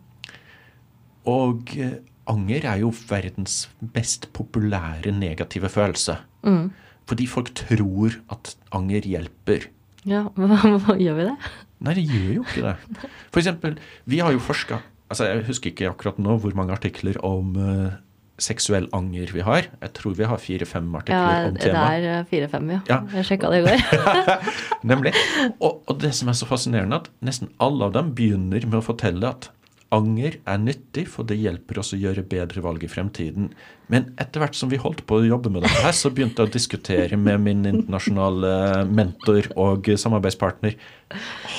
[1.31, 1.99] Og eh,
[2.31, 6.19] anger er jo verdens mest populære negative følelse.
[6.47, 6.73] Mm.
[7.09, 9.69] Fordi folk tror at anger hjelper.
[10.09, 11.37] Ja, hva, hva gjør vi det?
[11.85, 13.09] Nei, det gjør jo ikke det.
[13.33, 13.79] For eksempel,
[14.09, 14.81] vi har jo forska
[15.13, 17.97] altså Jeg husker ikke akkurat nå hvor mange artikler om eh,
[18.43, 19.69] seksuell anger vi har.
[19.81, 22.81] Jeg tror vi har fire-fem artikler Ja, om det er fire-fem, ja.
[22.91, 22.99] Ja.
[23.15, 24.33] Jeg sjekka det i går.
[24.91, 25.13] Nemlig.
[25.61, 28.85] Og, og det som er så fascinerende, at nesten alle av dem begynner med å
[28.85, 29.51] fortelle at
[29.95, 33.51] anger er nyttig, for det hjelper oss å gjøre bedre valg i fremtiden.
[33.93, 36.51] Men etter hvert som vi holdt på å jobbe med dette, her, så begynte jeg
[36.51, 40.77] å diskutere med min internasjonale mentor og samarbeidspartner.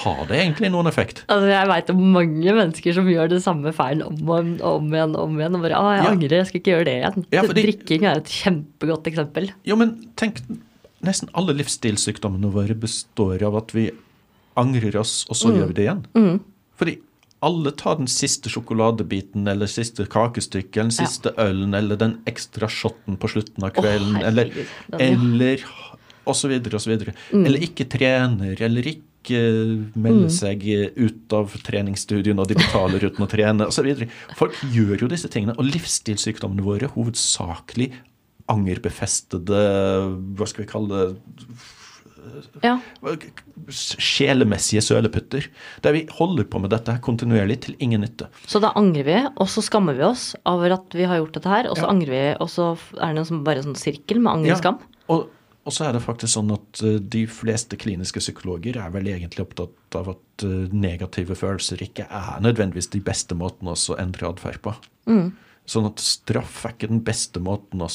[0.01, 1.23] Har det egentlig noen effekt?
[1.29, 5.17] Altså, jeg veit om mange mennesker som gjør det samme feilen om og om igjen
[5.21, 5.55] om igjen.
[5.59, 6.11] Og bare 'Å, jeg Ja.
[6.11, 7.25] angrer, jeg skal ikke gjøre det igjen'.
[7.31, 9.51] Ja, fordi- Drikking er et kjempegodt eksempel.
[9.63, 10.41] Jo, men tenk,
[11.03, 13.91] nesten alle livsstilssykdommene våre består av at vi
[14.57, 16.05] angrer oss, og så gjør vi det igjen.
[16.15, 16.39] Mm.
[16.75, 16.97] Fordi
[17.45, 21.05] alle tar den siste sjokoladebiten eller siste kakestykket eller den Ja.
[21.05, 24.99] siste ølen eller den ekstra shotten på slutten av kvelden kvelden eller, den, ja.
[24.99, 25.65] eller
[26.25, 27.13] og så videre.
[27.31, 29.41] Eller ikke trener, eller ikke
[29.97, 30.63] melder seg
[30.97, 33.91] ut av treningsstudien, og de betaler uten å trene osv.
[34.37, 37.91] Folk gjør jo disse tingene, og livsstilssykdommene våre hovedsakelig
[38.51, 39.61] angerbefestede
[40.37, 41.15] Hva skal vi kalle det?
[42.63, 42.77] Ja.
[43.69, 45.47] Sjelemessige søleputter.
[45.83, 48.27] Der vi holder på med dette kontinuerlig til ingen nytte.
[48.47, 51.51] Så da angrer vi, og så skammer vi oss over at vi har gjort dette
[51.51, 51.69] her.
[51.69, 51.91] Og så Ja.
[51.93, 54.79] angrer vi, og så er det bare en sånn sirkel med anger og skam.
[55.09, 55.29] Og,
[55.65, 59.41] og så er det faktisk sånn at eh, de fleste kliniske psykologer er vel egentlig
[59.45, 64.61] opptatt av at eh, negative følelser ikke er nødvendigvis de beste måtene å endre atferd
[64.61, 64.75] på.
[65.07, 65.33] Mm.
[65.65, 67.89] Sånn at straff er ikke den beste måten å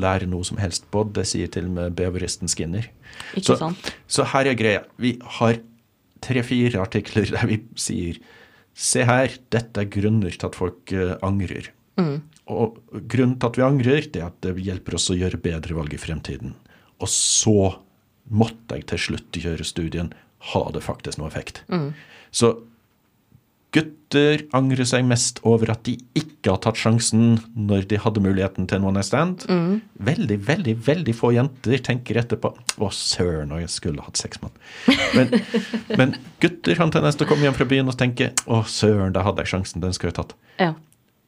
[0.00, 1.02] lære noe som helst på.
[1.12, 2.88] Det sier til og med beveristen Skinner.
[3.36, 3.90] Ikke Så, sant?
[4.08, 4.84] så her er greia.
[4.96, 5.58] Vi har
[6.24, 8.22] tre-fire artikler der vi sier
[8.74, 11.68] Se her, dette er grunner til at folk eh, angrer.
[11.94, 12.24] Mm.
[12.50, 15.76] Og grunnen til at vi angrer, det er at det hjelper oss å gjøre bedre
[15.76, 16.56] valg i fremtiden.
[16.98, 17.54] Og så
[18.34, 20.10] måtte jeg til slutt gjøre studien.
[20.50, 21.62] Har det faktisk noe effekt?
[21.70, 21.92] Mm.
[22.34, 22.50] Så
[23.74, 28.68] gutter angrer seg mest over at de ikke har tatt sjansen når de hadde muligheten
[28.70, 29.42] til en one night stand.
[29.50, 29.80] Mm.
[30.06, 34.54] Veldig, veldig veldig få jenter tenker etterpå Å, søren, og jeg skulle hatt sex med.
[35.16, 35.34] Men,
[35.98, 39.12] men gutter har en tendens til å komme hjem fra byen og tenke Å, søren,
[39.16, 40.36] da hadde jeg sjansen, den skulle jeg tatt.
[40.62, 40.72] Ja.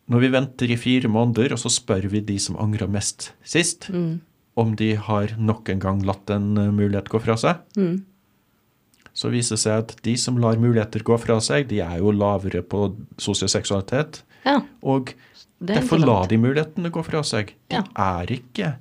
[0.07, 3.89] Når vi venter i fire måneder, og så spør vi de som angrer mest sist,
[3.91, 4.21] Mm.
[4.57, 8.05] om de har nok en gang latt en eh, mulighet gå fra seg, Mm.
[9.17, 12.13] Så viser det seg at de som lar muligheter gå fra seg, de er jo
[12.13, 14.23] lavere på sosioseksualitet.
[14.45, 14.61] ja.
[14.85, 15.15] Og
[15.63, 17.55] er derfor lar de mulighetene gå fra seg.
[17.71, 17.85] De Ja.
[17.97, 18.77] er ikke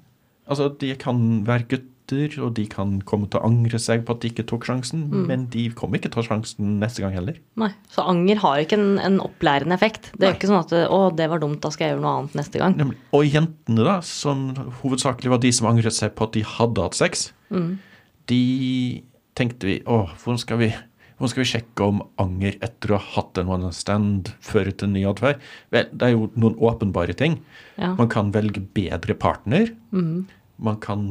[0.48, 4.20] Altså, de kan være gutter, og de kan komme til å angre seg på at
[4.22, 5.26] de ikke tok sjansen, Mm.
[5.26, 7.34] men de kommer ikke til å ta sjansen neste gang heller.
[7.58, 7.72] Nei.
[7.90, 10.12] Så anger har ikke en, en opplærende effekt.
[10.14, 10.38] Det er Nei.
[10.38, 12.76] ikke sånn at 'å, det var dumt, da skal jeg gjøre noe annet neste gang'.
[12.78, 12.98] Nemlig.
[13.12, 16.94] Og jentene, da, som hovedsakelig var de som angret seg på at de hadde hatt
[16.94, 17.80] sex, Mm.
[18.28, 19.04] de
[19.38, 20.70] tenkte vi åh, hvordan skal vi
[21.16, 24.92] hvordan skal vi sjekke om anger etter å ha hatt en one stand fører til
[24.92, 25.40] ny atferd?
[25.72, 27.38] Vel, det er jo noen åpenbare ting.
[27.80, 27.94] Ja.
[27.96, 29.72] Man kan velge bedre partner.
[29.96, 30.26] Mm.
[30.60, 31.06] Man kan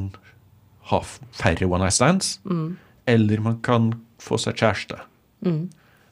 [0.91, 1.01] ha
[1.33, 2.35] færre one night stands.
[2.45, 2.77] Mm.
[3.09, 5.01] Eller man kan få seg kjæreste.
[5.45, 5.63] Mm.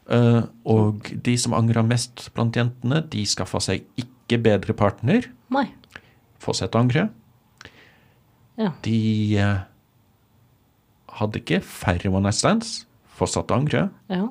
[0.09, 5.29] Uh, og de som angrer mest blant jentene, de skaffa seg ikke bedre partner.
[5.53, 5.67] Nei.
[6.41, 7.11] Fortsett å angre.
[8.57, 8.73] Ja.
[8.85, 8.97] De
[9.41, 9.61] eh,
[11.23, 12.83] hadde ikke færre one night stands.
[13.19, 13.91] fortsatt å angre.
[14.11, 14.29] ja.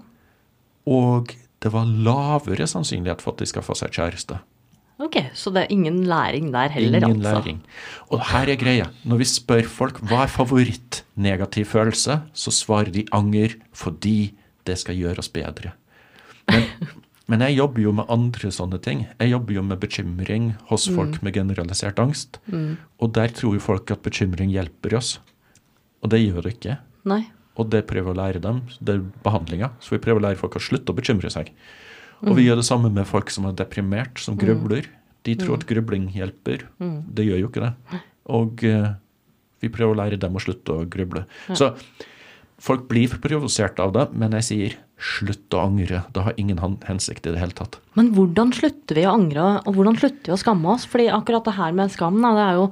[0.90, 4.40] Og det var lavere sannsynlighet for at de skaffa seg kjæreste.
[5.02, 7.36] Ok, så det er ingen læring der heller, Ingen altså.
[7.38, 7.60] læring.
[8.10, 8.88] Og her er greia.
[9.06, 14.34] Når vi spør folk hva er favorittnegativ følelse, så svarer de anger fordi
[14.66, 15.74] det skal gjøre oss bedre.
[16.50, 16.66] Men,
[17.30, 19.06] men jeg jobber jo med andre sånne ting.
[19.22, 22.42] Jeg jobber jo med bekymring hos folk med generalisert angst.
[22.48, 22.78] Mm.
[23.02, 25.20] Og der tror jo folk at bekymring hjelper oss.
[26.02, 26.78] Og det gjør det ikke.
[27.10, 27.22] Nei.
[27.60, 28.64] Og det prøver å lære dem.
[28.80, 29.72] Det er behandlinga.
[29.84, 31.52] Så vi prøver å lære folk å slutte å bekymre seg.
[32.22, 34.88] Og vi gjør det samme med folk som er deprimert, som grubler.
[35.26, 36.68] De tror at grubling hjelper.
[36.80, 38.02] Det gjør jo ikke det.
[38.32, 38.94] Og uh,
[39.62, 41.26] vi prøver å lære dem å slutte å gruble.
[41.58, 41.74] Så
[42.62, 46.04] folk blir provosert av det, men jeg sier slutt å angre.
[46.14, 47.80] Det har ingen hensikt i det hele tatt.
[47.98, 50.86] Men hvordan slutter vi å angre, og hvordan slutter vi å skamme oss?
[50.88, 52.68] Fordi akkurat det her med skam, det er jo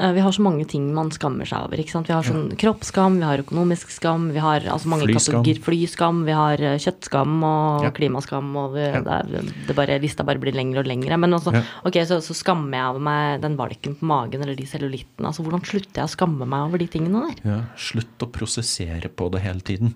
[0.00, 1.78] eh, Vi har så mange ting man skammer seg over.
[1.78, 2.08] ikke sant?
[2.08, 5.44] Vi har sånn kroppsskam, vi har økonomisk skam, vi har altså mange Flyskam.
[5.44, 5.60] kategorier.
[5.68, 7.90] Flyskam, vi har eh, kjøttskam og Ja.
[8.00, 9.00] klimaskam, og vi, Ja.
[9.04, 11.18] det det bare, lista bare blir lengre og lengre.
[11.20, 11.62] Men også, Ja.
[11.84, 15.28] ok, så, så skammer jeg over meg den valken på magen eller de cellulittene.
[15.28, 17.36] Altså, hvordan slutter jeg å skamme meg over de tingene der?
[17.44, 19.94] Ja, slutt å prosessere på det hele tiden.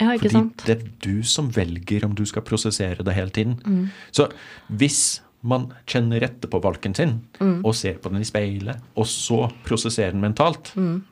[0.00, 0.64] Ja, ikke Fordi sant?
[0.66, 3.60] det er du som velger om du skal prosessere det hele tiden.
[3.64, 3.90] Mm.
[4.12, 4.28] Så
[4.74, 7.64] hvis man kjenner etter på valken sin, Mm.
[7.64, 11.02] og ser på den i speilet, og så prosesserer den mentalt, Mm.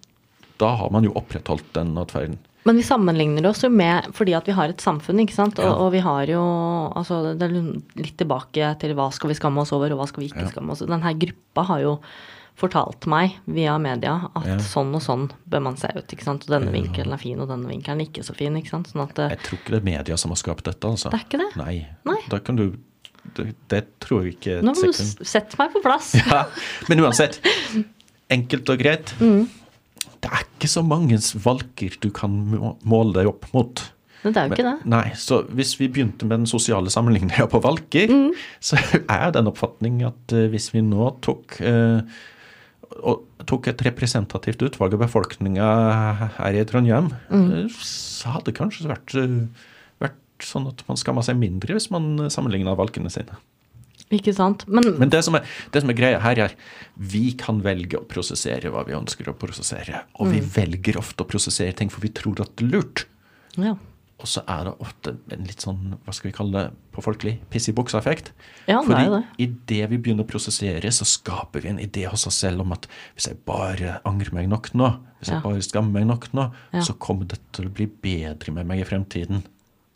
[0.58, 2.38] da har man jo opprettholdt den atferden.
[2.64, 5.58] Men vi sammenligner oss jo med fordi at vi har et samfunn, ikke sant.
[5.58, 5.72] Og, Ja.
[5.74, 9.72] og vi har jo altså Det er litt tilbake til hva skal vi skamme oss
[9.72, 10.48] over, og hva skal vi ikke Ja.
[10.48, 10.96] skamme oss over.
[10.96, 12.00] Denne gruppa har jo
[12.62, 14.56] fortalt meg via media at Ja.
[14.62, 16.46] sånn og sånn bør man se ut, ikke sant.
[16.48, 18.88] Og denne vinkelen er fin, og denne vinkelen er ikke så fin, ikke sant.
[18.94, 21.10] Sånn at Jeg tror ikke det er media som har skapt dette, altså.
[21.12, 21.50] det er ikke det.
[21.60, 21.76] Nei.
[22.08, 22.20] Nei.
[22.32, 22.70] Da kan du
[23.34, 26.08] Det, det tror jeg ikke Nå må du sette meg på plass.
[26.26, 26.40] Ja,
[26.88, 27.38] men uansett.
[28.32, 29.12] Enkelt og greit.
[29.20, 29.44] Mm.
[30.22, 32.34] Det er ikke så mange valker du kan
[32.84, 33.82] måle deg opp mot.
[34.24, 34.86] Men det er jo ikke det.
[34.90, 38.32] Nei, så hvis vi begynte med den sosiale sammenligninga på valker, Mm.
[38.62, 42.02] så er den oppfatning at eh, hvis vi nå tok eh,
[43.02, 45.68] og tok et representativt utvalg av befolkninga
[46.38, 47.46] her i Trondheim, Mm.
[47.64, 49.48] eh, så hadde det kanskje vært, eh,
[50.00, 53.36] vært sånn at man skamma seg mindre hvis man sammenligna valgene sine.
[54.12, 54.66] Ikke sant.
[54.68, 56.52] Men, Men det som, er, det som er greia her, er
[57.00, 60.02] vi kan velge å prosessere hva vi ønsker å prosessere.
[60.20, 63.04] Og vi velger ofte å prosessere ting for vi tror at det er lurt.
[63.56, 63.76] ja.
[64.22, 67.32] Og så er det ofte en litt sånn, hva skal vi kalle det på folkelig,
[67.50, 68.30] piss i buksa-effekt.
[68.68, 69.22] Ja, det Fordi det.
[69.42, 72.86] idet vi begynner å prosessere, så skaper vi en idé hos oss selv om at
[73.16, 75.34] hvis jeg bare angrer meg nok nå, hvis Ja.
[75.34, 76.80] jeg bare skammer meg nok nå, Ja.
[76.86, 79.42] så kommer det til å bli bedre med meg i fremtiden.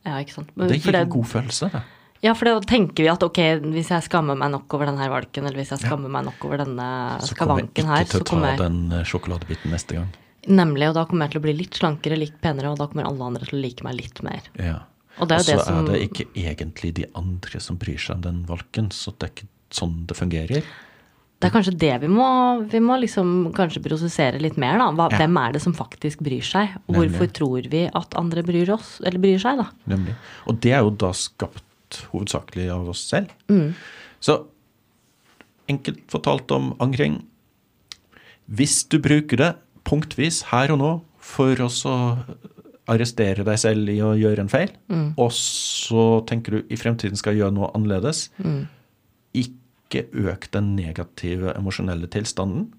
[0.04, 0.50] ja, ikke sant.
[0.56, 1.70] Men Det gir en god følelse.
[1.70, 1.82] det.
[2.22, 5.46] Ja, for da tenker vi at ok, hvis jeg skammer meg nok over denne valken,
[5.46, 8.20] eller hvis jeg skammer meg nok over denne skavanken her, Så kommer jeg ikke til
[8.20, 10.08] å ta jeg den eh, sjokoladebiten neste gang.
[10.46, 13.08] Nemlig, og da kommer jeg til å bli litt slankere, litt penere, og da kommer
[13.08, 14.46] alle andre til å like meg litt mer.
[14.60, 14.80] Ja.
[15.16, 18.42] Og Og så som er det ikke egentlig de andre som bryr seg om den
[18.48, 20.66] valken, så det er ikke sånn det fungerer.
[21.36, 22.26] Det er kanskje det vi må,
[22.72, 24.88] vi må liksom kanskje prosessere litt mer, da.
[24.96, 25.18] Hva, Ja.
[25.20, 26.76] Hvem er det som faktisk bryr seg?
[26.88, 29.68] Og hvorfor tror vi at andre bryr oss, eller bryr seg, da?
[29.86, 30.14] Nemlig.
[30.46, 33.32] Og det er jo da skapt hovedsakelig av oss selv.
[33.48, 33.74] Mm.
[34.20, 34.46] Så
[35.68, 37.24] enkelt fortalt om angring.
[38.48, 39.52] Hvis du bruker det
[39.86, 40.90] punktvis her og nå
[41.22, 41.68] for å
[42.88, 45.14] arrestere deg selv i å gjøre en feil, Mm.
[45.18, 48.68] og så tenker du i fremtiden skal jeg gjøre noe annerledes, Mm.
[49.34, 52.72] ikke øk den negative emosjonelle tilstanden,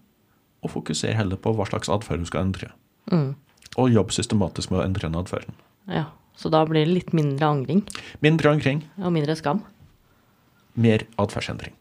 [0.63, 2.72] og fokuser heller på hva slags atferd du skal endre.
[3.12, 3.36] Mm.
[3.78, 5.54] Og jobb systematisk med å endre den atferden.
[5.88, 6.06] Ja.
[6.38, 7.84] Så da blir det litt mindre angring
[8.22, 9.63] Mindre angring, og mindre skam.
[10.76, 11.74] mer atferdsendring.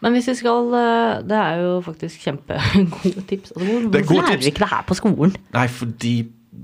[0.00, 3.52] Men hvis vi skal eh, Det er jo faktisk kjempegode tips.
[3.52, 4.46] Altså, hvor, Det er hvorfor lærer tips.
[4.46, 5.36] vi ikke det her på skolen?
[5.56, 6.14] Nei, fordi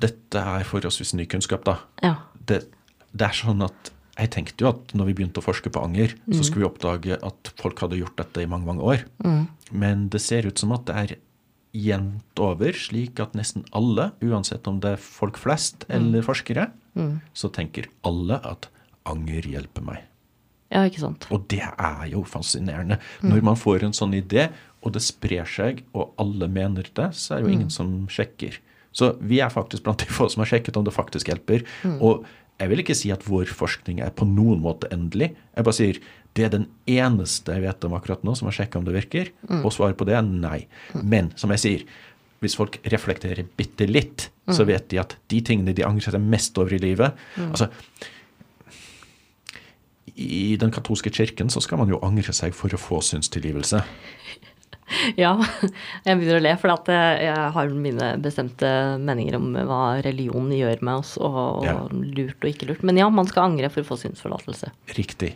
[0.07, 1.77] dette er forholdsvis ny kunnskap, da.
[2.05, 2.15] Ja.
[2.49, 2.63] Det,
[3.17, 6.15] det er sånn at jeg tenkte jo at når vi begynte å forske på anger,
[6.33, 9.03] så skulle vi oppdage at folk hadde gjort dette i mange, mange år.
[9.77, 11.13] Men det ser ut som at det er
[11.77, 16.71] jevnt over, slik at nesten alle, uansett om det er folk flest eller forskere,
[17.37, 18.71] så tenker alle at
[19.05, 20.01] anger hjelper meg.
[20.73, 21.27] Ja, ikke sant.
[21.31, 22.99] Og det er jo fascinerende.
[23.23, 24.49] Når man får en sånn idé,
[24.83, 28.59] og det sprer seg, og alle mener det, så er det jo ingen som sjekker.
[28.97, 31.67] Så vi er faktisk blant de få som har sjekket om det faktisk hjelper.
[32.01, 32.25] Og
[32.57, 35.35] jeg vil ikke si at vår forskning er på noen måte endelig.
[35.55, 36.01] Jeg bare sier
[36.37, 39.31] det er den eneste jeg vet om akkurat nå som har sjekka om det virker.
[39.63, 40.65] Og svaret på det er nei.
[41.03, 41.85] Men som jeg sier,
[42.45, 46.57] hvis folk reflekterer bitte litt, så vet de at de tingene de angrer seg mest
[46.61, 47.17] over i livet
[47.49, 47.67] altså
[50.15, 53.83] i den katolske kirken så skal man jo angre seg for å få synstilgivelse.
[55.19, 55.33] Ja,
[56.07, 58.69] jeg begynner å le, for jeg jeg har mine bestemte
[59.03, 61.89] meninger om hva religion gjør med oss, og, Ja.
[61.91, 62.85] lurt og ikke lurt.
[62.87, 64.71] Men ja, man skal angre for å få synsforlatelse.
[64.95, 65.33] Riktig.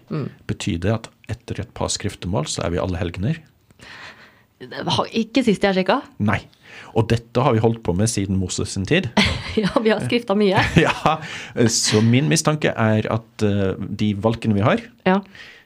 [0.47, 3.43] Betyr det at etter et par skriftemål så er vi alle helgener?
[4.61, 6.01] Ikke sist jeg sjekka.
[6.31, 6.41] Nei.
[6.95, 9.09] Og dette har vi holdt på med siden Moses sin tid.
[9.59, 10.61] Ja, vi har skrifta mye.
[10.87, 11.17] ja,
[11.71, 15.17] Så min mistanke er at eh, de valkene vi har, Ja.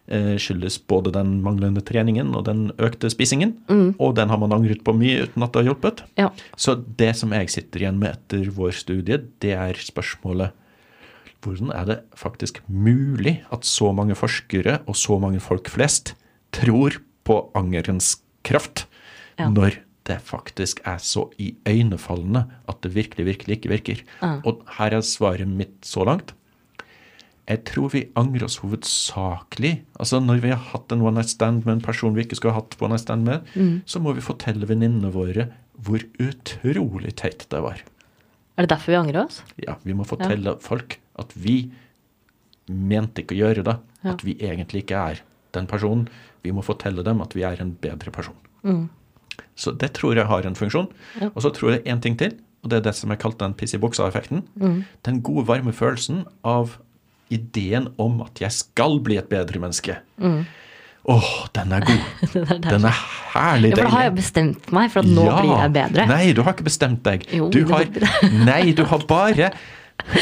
[0.09, 3.57] eh, skyldes både den manglende treningen og den økte spisingen.
[3.99, 6.05] Og den har man angret på mye uten at det har hjulpet.
[6.21, 6.31] ja.
[6.57, 10.53] Så det som jeg sitter igjen med etter vår studie, det er spørsmålet
[11.45, 16.15] hvordan er det faktisk mulig at så mange forskere og så mange folk flest
[16.57, 16.97] tror
[17.29, 18.15] på angerens
[18.45, 18.87] kraft,
[19.39, 19.49] Ja.
[19.51, 24.03] når det faktisk er så iøynefallende at det virkelig, virkelig ikke virker.
[24.45, 26.35] Og her er svaret mitt så langt.
[27.49, 31.67] Jeg tror vi angrer oss hovedsakelig Altså Når vi har hatt en one night stand
[31.67, 33.43] med en person vi ikke skulle ha hatt one night stand med,
[33.85, 35.51] så må vi fortelle venninnene våre
[35.85, 37.83] hvor utrolig teit det var.
[38.57, 39.43] Er det derfor vi angrer oss?
[39.61, 41.71] Ja, Vi må fortelle folk at vi
[42.69, 43.77] mente ikke å gjøre det.
[44.05, 44.13] Ja.
[44.15, 45.21] At vi egentlig ikke er
[45.55, 46.09] den personen.
[46.45, 48.37] Vi må fortelle dem at vi er en bedre person.
[49.59, 50.89] Så det tror jeg har en funksjon.
[51.21, 51.29] Ja.
[51.35, 52.35] Og så tror jeg én ting til,
[52.65, 54.43] og det er det som er kalt den piss i buksa-effekten.
[55.07, 56.77] Den gode, varme følelsen av
[57.33, 59.97] ideen om at jeg skal bli et bedre menneske.
[61.05, 62.05] Åh, den er god.
[62.33, 63.01] den, er Den er
[63.35, 65.35] herlig Ja, for da har jeg bestemt meg for at nå Ja.
[65.43, 66.07] blir jeg bedre.
[66.09, 67.27] Nei, du har ikke bestemt deg.
[67.35, 67.85] Jo, du har,
[68.47, 69.51] nei, du har bare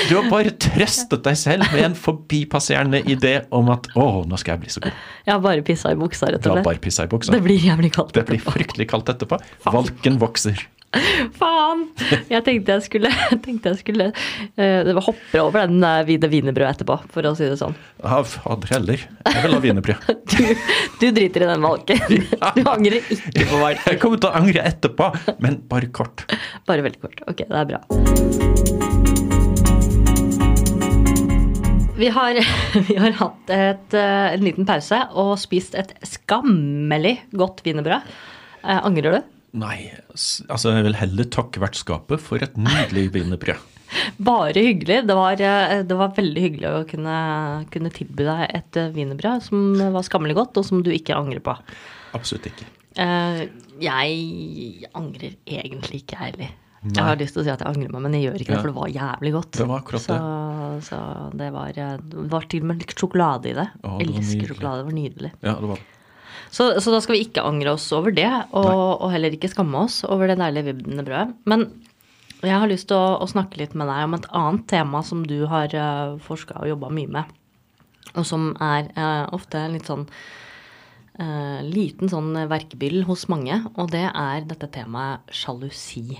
[0.09, 4.55] du har bare trøstet deg selv med en forbipasserende idé om at 'å, nå skal
[4.55, 5.01] jeg bli så god'.
[5.27, 6.65] Jeg har bare pissa i buksa, rett og slett.
[6.65, 7.33] bare i buksa.
[7.33, 8.15] Det blir jævlig kaldt.
[8.15, 9.41] Det blir fryktelig kaldt etterpå.
[9.67, 10.69] Valken vokser.
[11.39, 11.87] Faen!
[12.29, 13.11] Jeg tenkte jeg skulle,
[13.45, 14.11] tenkte jeg skulle
[14.61, 17.77] eh, hoppe over den der hvite wienerbrødet etterpå, for å si det sånn.
[18.03, 19.07] Ja, fader heller.
[19.25, 20.09] Jeg vil ha wienerbrød.
[20.33, 20.47] Du,
[21.01, 22.25] du driter i den valken.
[22.57, 23.85] Du angrer ikke på valken.
[23.93, 25.11] Jeg kommer til å angre etterpå,
[25.45, 26.25] men bare kort.
[26.69, 27.25] Bare veldig kort.
[27.29, 29.32] Ok, det er bra.
[31.97, 32.39] Vi har,
[32.89, 38.09] vi har hatt et, eh, en liten pause og spist et skammelig godt wienerbrød.
[38.65, 39.29] Eh, angrer du?
[39.61, 39.77] Nei,
[40.49, 43.69] altså jeg vil heller takke vertskapet for et nydelig wienerbrød.
[44.25, 45.03] Bare hyggelig.
[45.09, 47.17] Det var, eh, det var veldig hyggelig å kunne,
[47.75, 51.45] kunne tilby deg et eh, wienerbrød som var skammelig godt, og som du ikke angrer
[51.45, 51.59] på.
[52.17, 52.71] Absolutt ikke.
[52.97, 53.45] Eh,
[53.85, 56.57] jeg angrer egentlig ikke, jeg heller.
[56.83, 58.57] Jeg har lyst til å si at jeg angrer meg, men jeg gjør ikke det,
[58.57, 58.63] Ja.
[58.63, 59.51] for det var jævlig godt.
[59.55, 60.85] Det var akkurat så, det.
[60.89, 60.99] Så
[61.39, 63.69] det var, eh, det var til og med litt sjokolade i det.
[63.87, 64.83] Å, det Elsker sjokolade.
[64.83, 65.31] Det var nydelig.
[65.47, 65.87] Ja, det var det.
[66.53, 69.87] Så, så da skal vi ikke angre oss over det, og, og heller ikke skamme
[69.87, 71.37] oss over det deilige wienerbrødet.
[71.49, 71.69] Men
[72.43, 75.23] jeg har lyst til å, å snakke litt med deg om et annet tema som
[75.29, 77.31] du har uh, forska og jobba mye med,
[78.17, 80.03] og som er uh, ofte en litt sånn
[81.23, 86.19] uh, liten sånn verkebyll hos mange, og det er dette temaet sjalusi.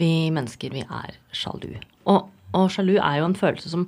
[0.00, 1.76] Vi mennesker, vi er sjalu.
[2.10, 2.26] Og,
[2.56, 3.86] og sjalu er jo en følelse som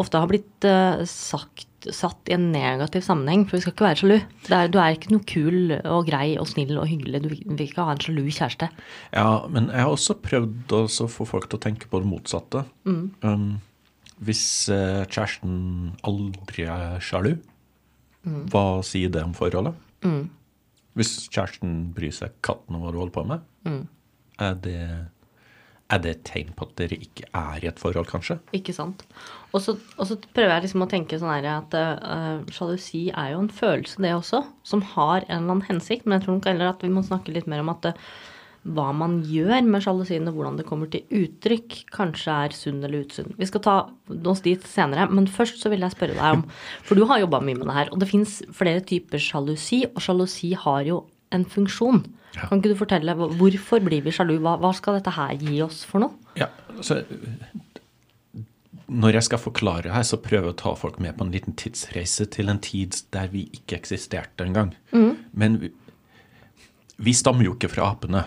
[0.00, 4.00] ofte har blitt uh, sagt, satt i en negativ sammenheng, for vi skal ikke være
[4.02, 4.16] sjalu.
[4.50, 7.22] Er, du er ikke noe kul og grei og snill og hyggelig.
[7.24, 8.70] Du vil ikke ha en sjalu kjæreste.
[9.12, 12.64] Ja, men jeg har også prøvd å få folk til å tenke på det motsatte.
[12.84, 13.60] Um,
[14.20, 17.34] hvis uh, kjæresten aldri er sjalu,
[18.52, 19.76] hva sier det om forholdet?
[20.98, 23.46] Hvis kjæresten bryr seg katten om hva du holder på med,
[24.36, 24.80] er, det,
[25.90, 28.38] er det et tegn på at dere ikke er i et forhold, kanskje?
[28.56, 29.04] Ikke sant?
[29.50, 29.74] Og så,
[30.34, 34.12] prøver jeg liksom å tenke sånn her at uh, sjalusi er jo en følelse, det
[34.14, 36.06] også, som har en eller annen hensikt.
[36.06, 38.04] Men jeg tror nok heller at vi må snakke litt mer om at uh,
[38.68, 43.06] hva man gjør med sjalusien, og hvordan det kommer til uttrykk, kanskje er sunn eller
[43.08, 43.32] usunn.
[43.40, 43.76] Vi skal ta
[44.30, 46.44] oss dit senere, men først så vil jeg spørre deg om
[46.86, 50.04] For du har jobba mye med det her, og det fins flere typer sjalusi, og
[50.04, 51.02] sjalusi har jo
[51.34, 52.04] en funksjon.
[52.36, 52.46] Ja.
[52.46, 54.36] Kan ikke du fortelle hvorfor blir vi sjalu?
[54.42, 56.14] Hva, hva skal dette her gi oss for noe?
[56.38, 56.46] Ja,
[56.86, 57.00] så
[58.90, 61.54] Når jeg skal forklare her, så prøver jeg å ta folk med på en liten
[61.58, 64.72] tidsreise til en tid der vi ikke eksisterte engang.
[65.32, 65.70] Men vi,
[66.98, 68.24] vi stammer jo ikke fra apene.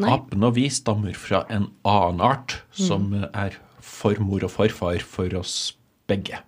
[0.00, 0.10] Nei.
[0.14, 5.74] Apene og vi stammer fra en annen art som er formor og forfar for oss
[6.10, 6.38] begge.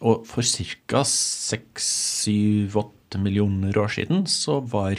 [0.00, 1.02] Og for ca.
[1.04, 4.94] 6-7-8 millioner år siden så var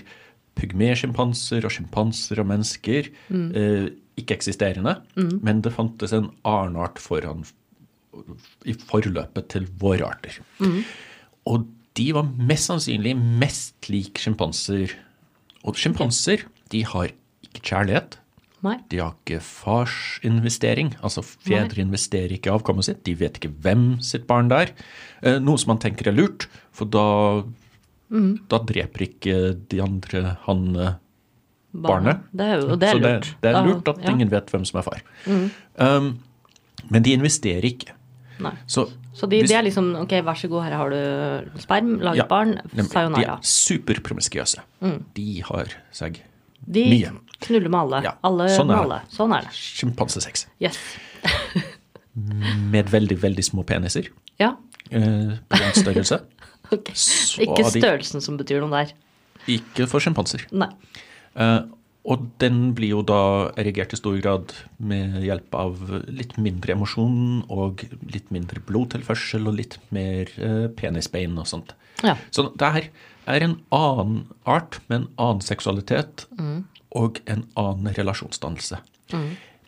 [0.60, 3.90] pygmesjimpanser og sjimpanser og mennesker eh,
[4.20, 4.98] ikke-eksisterende.
[5.42, 7.46] Men det fantes en annen art foran
[8.68, 10.40] i forløpet til våre arter.
[11.48, 14.92] Og de var mest sannsynlig mest lik sjimpanser.
[15.64, 17.12] Og sjimpanser de har
[17.48, 18.18] ikke kjærlighet.
[18.66, 18.76] Nei?
[18.92, 20.92] De har ikke farsinvestering.
[21.06, 23.02] Altså fedre investerer ikke avkommet sitt.
[23.08, 24.74] De vet ikke hvem sitt barn det er.
[25.24, 27.06] Eh, Noe som man tenker er lurt, for da,
[28.50, 29.36] da dreper ikke
[29.70, 30.64] de andre han
[31.74, 32.24] barnet.
[32.34, 33.28] Det er jo det er Så det, lurt.
[33.44, 34.10] det er lurt at ja.
[34.16, 35.02] ingen vet hvem som er far.
[35.78, 36.08] Um,
[36.90, 37.92] men de investerer ikke.
[38.40, 38.54] Nei.
[38.66, 42.00] Så, Så de, hvis- de er liksom ok, vær så god, her har du sperm,
[42.02, 42.56] lag Ja, barn,
[42.88, 43.20] sayonara.
[43.20, 43.44] De er er
[44.82, 45.04] Mm.
[45.14, 46.22] De har seg
[46.66, 47.12] De mye.
[47.42, 48.02] knuller med alle.
[48.04, 48.84] Ja, Alle sånn er med det.
[48.86, 49.02] alle.
[49.12, 49.52] Sånn er det.
[49.54, 50.46] sjimpansesex.
[50.60, 50.78] Yes.
[52.72, 54.08] Med veldig, veldig små peniser.
[54.40, 54.56] Ja.
[54.92, 56.22] Eh, på den størrelse.
[56.72, 56.92] ok.
[56.94, 58.94] Så Ikke størrelsen de- som betyr noe der.
[59.48, 60.46] Ikke for sjimpanser.
[61.36, 61.60] Eh,
[62.10, 65.76] Og den blir jo da erigert i stor grad med hjelp av
[66.08, 71.74] litt mindre emosjon og litt mindre blodtilførsel og litt mer uh, penisbein og sånt.
[72.02, 72.16] Ja.
[72.32, 72.88] Så det her
[73.28, 76.26] er en annen art med en annen seksualitet
[76.96, 78.80] og en annen relasjonsdannelse.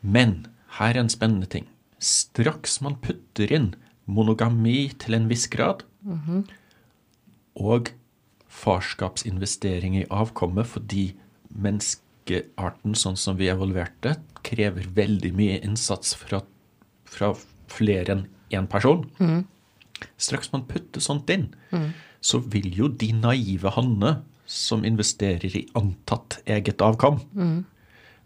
[0.01, 0.47] Men
[0.79, 1.67] her er en spennende ting.
[1.99, 3.73] Straks man putter inn
[4.07, 5.83] monogami til en viss grad,
[7.61, 7.91] og
[8.51, 11.11] farskapsinvestering i avkommet fordi
[11.51, 16.41] menneskearten sånn som vi evolverte, krever veldig mye innsats fra,
[17.05, 17.33] fra
[17.71, 19.05] flere enn én person.
[20.17, 21.51] Straks man putter sånt inn,
[22.21, 27.21] så vil jo de naive hannene som investerer i antatt eget avkom,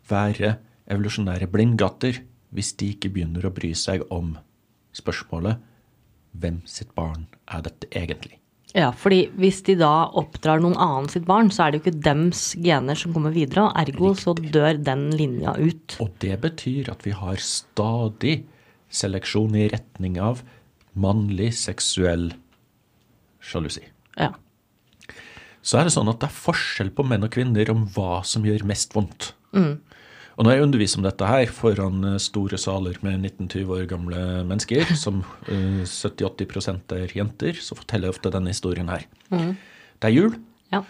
[0.10, 0.56] være
[0.90, 2.22] evolusjonære blindgater
[2.56, 4.36] hvis de ikke begynner å bry seg om
[4.96, 5.62] spørsmålet
[6.36, 8.40] hvem sitt barn er dette egentlig?
[8.76, 12.02] Ja, fordi hvis de da oppdrar noen annen sitt barn, så er det jo ikke
[12.04, 15.96] dems gener som kommer videre, og ergo så dør den linja ut.
[16.04, 18.42] Og det betyr at vi har stadig
[18.92, 20.44] seleksjon i retning av
[21.00, 22.34] mannlig seksuell
[23.44, 23.86] sjalusi.
[24.20, 24.34] Ja.
[25.66, 28.44] Så er det sånn at det er forskjell på menn og kvinner om hva som
[28.46, 29.32] gjør mest vondt.
[30.36, 34.22] Og når jeg underviser om dette her foran eh, store saler med 19-20 år gamle
[34.50, 39.06] mennesker, som eh, 70-80% er jenter, så forteller jeg ofte denne historien her.
[39.32, 40.36] Det er jul,
[40.74, 40.82] Ja.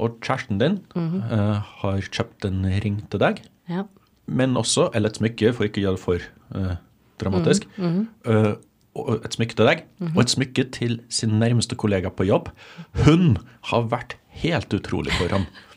[0.00, 3.40] og kjæresten din eh, har kjøpt en ring til deg.
[3.70, 3.84] ja.
[4.30, 6.74] men også, eller et smykke, for ikke å gjøre det for uh,
[7.18, 8.52] dramatisk, eh,
[8.94, 9.80] og et smykke til deg,
[10.12, 12.48] og et smykke til sin nærmeste kollega på jobb.
[13.06, 13.38] Hun
[13.72, 15.48] har vært helt utrolig for ham.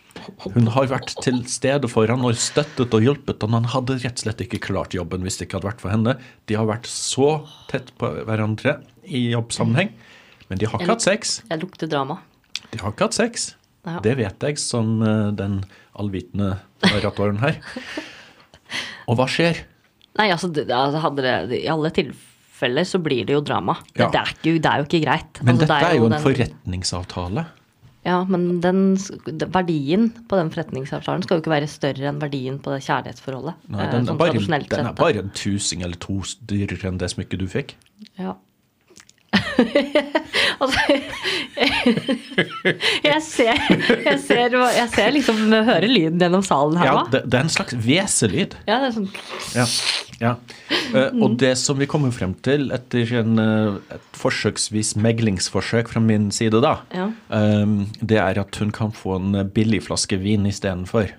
[0.43, 3.57] Hun har vært til stede for han og støttet og hjulpet, han.
[3.57, 6.15] han hadde rett og slett ikke klart jobben hvis det ikke hadde vært for henne.
[6.49, 7.29] De har vært så
[7.71, 9.91] tett på hverandre i jobbsammenheng,
[10.49, 11.37] men de har ikke hatt sex.
[11.49, 12.19] Jeg lukter drama.
[12.71, 13.51] De har ikke hatt sex.
[13.83, 13.97] Ja.
[14.03, 15.59] Det vet jeg som eh, den
[15.99, 16.53] allvitende
[16.85, 17.57] narratoren her.
[19.11, 19.65] Og hva skjer?
[20.19, 23.75] Nei, altså, det, altså det, I alle tilfeller så blir det jo drama.
[23.97, 24.07] Ja.
[24.13, 25.41] Det, er ikke, det er jo ikke greit.
[25.41, 27.45] Men altså, dette det er jo en den- forretningsavtale.
[28.03, 28.97] Ja, men den,
[29.53, 33.61] verdien på den forretningsavtalen skal jo ikke være større enn verdien på det kjærlighetsforholdet.
[33.71, 36.17] Nei, eh, den, er sånn bare, den er bare en tusing eller to
[36.51, 37.77] dyrere enn det smykket du fikk.
[38.19, 38.35] Ja.
[40.63, 40.79] altså
[43.03, 43.59] jeg ser,
[44.05, 47.53] jeg ser Jeg ser liksom Hører lyden gjennom salen her Ja, det, det er en
[47.53, 48.57] slags hveselyd.
[48.69, 49.09] Ja, det er sånn
[49.57, 49.65] Ja.
[50.21, 50.33] ja.
[50.93, 56.01] Eh, og det som vi kommer frem til etter en, eh, et forsøksvis meglingsforsøk fra
[56.03, 57.09] min side, da, Ja.
[57.33, 61.11] eh, det er at hun kan få en billig flaske vin istedenfor.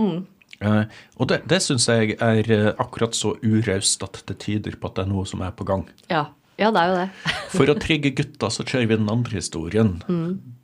[0.00, 0.22] Mm.
[0.62, 0.84] Uh,
[1.18, 5.00] og det, det syns jeg er eh, akkurat så uraust at det tyder på at
[5.00, 5.82] det er noe som er på gang.
[6.12, 6.28] Ja.
[6.62, 7.32] Ja, det er jo det.
[7.56, 9.90] For å trygge gutta så kjører vi den andre historien.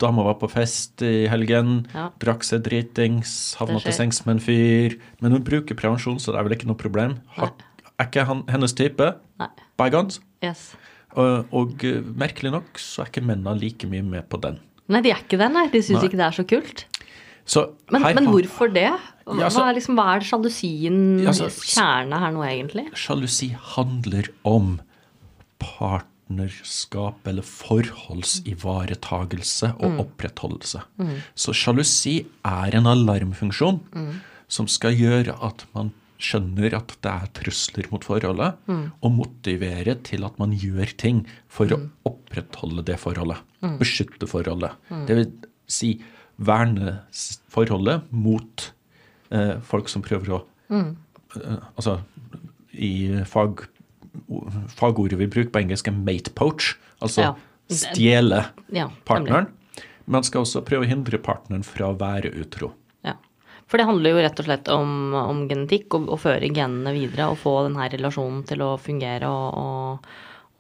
[0.00, 1.94] Dama var på fest i helgen, Mm.
[1.94, 2.06] Ja.
[2.22, 4.96] drakk seg dritings, havna til sengs med en fyr.
[5.20, 7.18] Men hun bruker prevensjon, så det er vel ikke noe problem.
[7.36, 7.52] Har,
[7.98, 9.10] er ikke han, hennes type.
[9.42, 9.50] Nei.
[9.80, 10.20] Bygons.
[10.44, 10.70] Yes.
[11.18, 14.58] Og, og eh, merkelig nok så er ikke mennene like mye med på den.
[14.88, 15.66] Nei, de er ikke det, nei.
[15.72, 16.86] De syns ikke det er så kult.
[17.48, 18.90] Så Men, her men hvorfor det?
[19.24, 22.84] Hva, Ja, altså- hva er, liksom, hva er sjalusien Ja, altså- kjerne her nå, egentlig?
[22.96, 24.78] Sjalusi handler om
[25.62, 30.80] partnerskap eller forholdsivaretagelse og opprettholdelse.
[31.34, 33.80] Så sjalusi er en alarmfunksjon
[34.48, 38.56] som skal gjøre at man skjønner at det er trusler mot forholdet,
[39.02, 41.78] og motivere til at man gjør ting for å
[42.10, 43.38] opprettholde det forholdet.
[43.78, 44.70] Beskytte forholdet.
[45.06, 45.28] Det vil
[45.70, 45.92] si
[46.38, 47.00] verne
[47.50, 48.72] forholdet mot
[49.30, 50.40] eh, folk som prøver å
[50.72, 50.94] eh,
[51.76, 51.98] Altså,
[52.72, 53.66] i fag,
[54.78, 57.34] fagordet vi bruker på engelsk er mate poach, altså Ja.
[57.68, 59.48] stjele Ja, partneren.
[60.06, 62.72] Man skal også prøve å hindre partneren fra å være utro.
[63.04, 63.14] Ja.
[63.68, 67.36] For det handler jo rett og slett om, om genetikk, å føre genene videre og
[67.42, 70.08] få denne relasjonen til å fungere og, og,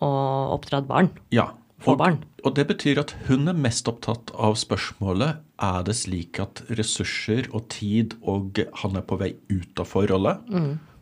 [0.04, 1.10] og oppdra et barn.
[1.32, 1.50] Ja.
[1.80, 2.16] Få Og, barn.
[2.42, 7.46] og det betyr at hun er mest opptatt av spørsmålet er det slik at ressurser
[7.54, 10.40] og tid og han er på vei ut av forholdet,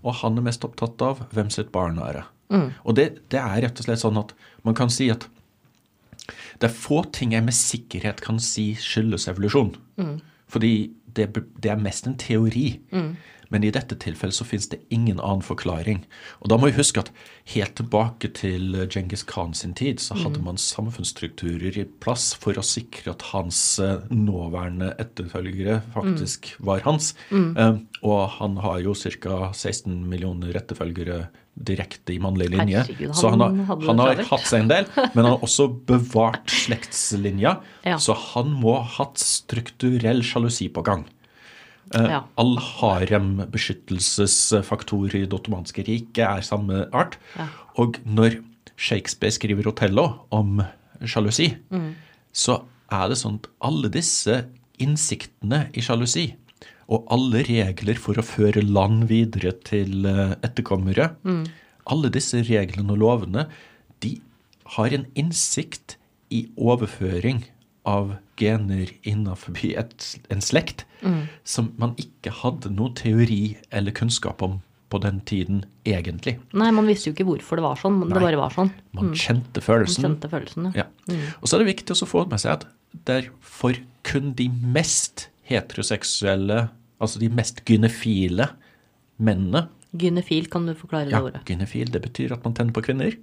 [0.05, 2.27] og han er mest opptatt av hvem sitt barn er.
[2.49, 2.73] Det.
[2.85, 4.35] Og det, det er rett og slett sånn at
[4.65, 5.27] man kan si at
[6.59, 9.75] det er få ting jeg med sikkerhet kan si skyldes evolusjon.
[10.49, 11.29] Fordi det,
[11.63, 12.81] det er mest en teori.
[13.53, 16.03] Men i dette tilfellet så finnes det ingen annen forklaring.
[16.43, 17.13] Og da må vi huske at
[17.53, 22.65] helt tilbake til Genghis Khan sin tid, så hadde man samfunnsstrukturer i plass for å
[22.67, 27.15] sikre at hans eh, nåværende etterfølgere faktisk var hans.
[27.31, 29.51] Eh, og han har jo ca.
[29.55, 31.27] 16 millioner etterfølgere
[31.57, 32.83] direkte i mannlig linje.
[32.85, 35.45] Herregud, så han har, han det han har hatt seg en del, men han har
[35.47, 37.57] også bevart slektslinja.
[37.87, 38.01] Ja.
[38.03, 41.07] Så han må ha hatt strukturell sjalusi på gang.
[41.95, 42.25] Eh, Ja.
[42.37, 47.17] All harembeskyttelsesfaktor i det ottomanske riket er samme art.
[47.39, 47.47] Ja.
[47.79, 48.43] Og når
[48.77, 50.63] Shakespeare skriver 'Otello' om
[51.05, 51.95] sjalusi, Mm.
[52.33, 54.45] så er det sånn at alle disse
[54.79, 56.35] innsiktene i sjalusi
[56.89, 61.47] og alle regler for å føre land videre til eh, etterkommere, Mm.
[61.87, 63.47] alle disse reglene og lovene,
[64.01, 64.21] de
[64.67, 65.97] har en innsikt
[66.31, 67.45] i overføring
[67.87, 71.27] av gener innenfor et, en slekt Mm.
[71.45, 76.39] som man ikke hadde noe teori eller kunnskap om på den tiden, egentlig.
[76.57, 78.71] Nei, man visste jo ikke hvorfor det var sånn, Nei, det bare var sånn.
[78.97, 80.03] Man kjente følelsen.
[80.03, 80.87] Man kjente følelsen, ja.
[81.11, 81.17] Ja.
[81.43, 82.67] Og så er det viktig å få med seg at
[83.05, 83.77] det er for
[84.09, 86.69] kun de mest heteroseksuelle,
[87.03, 88.49] altså de mest gynefile
[89.19, 89.67] mennene
[89.97, 91.45] Gynefil, kan du forklare Ja, det ordet?
[91.47, 93.15] gynefil, det betyr at man tenner på kvinner.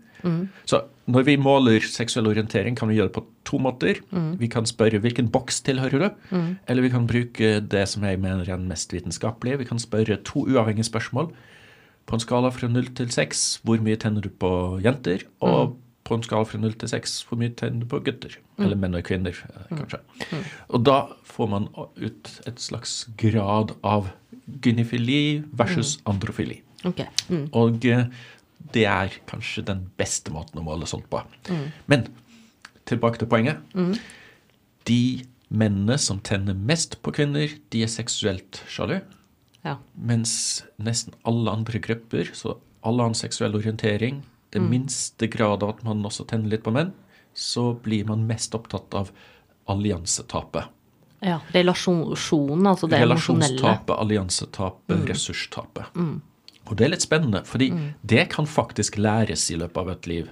[0.65, 0.79] Så
[1.11, 3.99] når vi måler seksuell orientering, kan vi gjøre det på to måter.
[4.39, 6.09] Vi kan spørre hvilken boks tilhører du,
[6.67, 9.57] eller vi kan bruke det som jeg mener er den mest vitenskapelige.
[9.59, 11.33] Vi kan spørre to uavhengige spørsmål.
[12.07, 15.23] På en skala fra null til seks, hvor mye tenner du på jenter?
[15.41, 18.35] Og på en skala fra null til seks, hvor mye tenner du på gutter?
[18.59, 19.99] Eller menn og kvinner, eh, kanskje.
[20.69, 24.09] Og da får man ut et slags grad av
[24.63, 26.61] gynefili versus androfili.
[26.83, 27.07] Okay.
[27.29, 27.47] Mm.
[27.55, 28.07] Og eh,
[28.73, 31.21] det er kanskje den beste måten å måle sånt på.
[31.91, 32.07] Men
[32.89, 33.61] tilbake til poenget.
[34.87, 35.23] De
[35.53, 38.97] mennene som tenner mest på kvinner, de er seksuelt sjalu.
[39.63, 39.77] Ja.
[39.95, 44.23] Mens nesten alle andre grupper, så alle annen seksuell orientering,
[44.53, 46.91] det minste grad av at man også tenner litt på menn,
[47.33, 49.09] så blir man mest opptatt av
[49.71, 50.67] alliansetapet.
[51.23, 51.39] Ja.
[51.55, 53.53] Relasjonen, altså det emosjonelle.
[53.55, 55.97] Relasjonstapet, alliansetapet, ressurstapet.
[56.63, 57.71] Og det er litt spennende, fordi
[58.07, 60.29] det kan faktisk læres i løpet av et liv.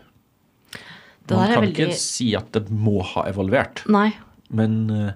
[1.27, 4.09] Det Man kan veldig ikke si at det må ha evolvert, Nei.
[4.49, 5.11] men uh,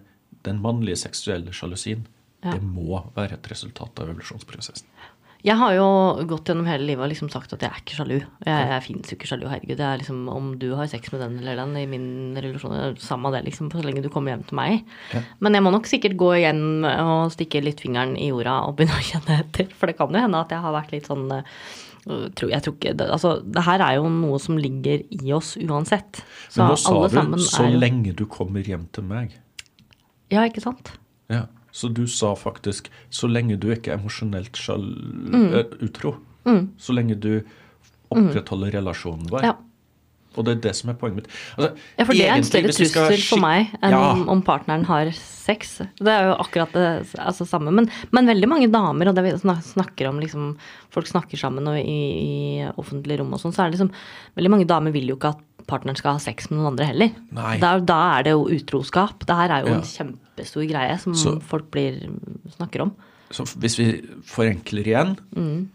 [0.46, 2.06] den mannlige seksuelle sjalusien,
[2.46, 2.52] Ja.
[2.54, 4.86] det må være et resultat av evolusjonsprosessen.
[5.46, 5.88] Jeg har jo
[6.26, 8.16] gått gjennom hele livet og liksom sagt at jeg er ikke sjalu.
[8.18, 9.78] Jeg, jeg fins jo ikke sjalu, herregud.
[9.78, 12.08] Det er liksom, om du har sex med den eller den i min
[12.41, 14.80] relasjon, samme det, liksom, så lenge du kommer hjem til meg.
[15.14, 15.22] Ja.
[15.46, 18.98] Men jeg må nok sikkert gå igjen og stikke litt fingeren i jorda og begynne
[18.98, 19.70] å kjenne etter.
[19.70, 21.46] For det kan jo hende at jeg har vært litt sånn eh,
[22.06, 25.56] tror, jeg tror ikke, det, altså, det her er jo noe som ligger i oss
[25.62, 26.22] uansett.
[26.50, 29.38] Så Men nå sa du 'så lenge du kommer hjem til meg'.
[30.34, 30.96] Ja, ikke sant?
[31.30, 31.46] Ja,
[31.76, 35.52] Så du sa faktisk 'så lenge du ikke er emosjonelt Mm.
[35.84, 36.16] utro'.
[36.78, 37.42] Så lenge du
[38.12, 39.44] opprettholder relasjonen vår.
[39.44, 39.54] Ja.
[40.38, 41.28] Og det er det som er poenget mitt.
[41.58, 44.12] Altså, Ja, for det er en større trussel for meg enn Ja.
[44.28, 45.78] om, partneren har sex.
[46.00, 46.86] Det er jo akkurat det
[47.20, 47.72] altså, samme.
[47.72, 50.58] Men, men veldig mange damer, og det vi snakker om liksom,
[50.96, 51.98] Folk snakker sammen og i,
[52.62, 53.92] i offentlige rom og sånn, så er det liksom
[54.38, 57.10] Veldig mange damer vil jo ikke at partneren skal ha sex med noen andre heller.
[57.60, 59.26] Da, da er det jo utroskap.
[59.26, 59.80] Det her er jo Ja.
[59.80, 61.98] en kjempestor greie som Så- folk blir,
[62.56, 62.92] snakker om.
[63.32, 65.70] Så hvis vi forenkler igjen Mm.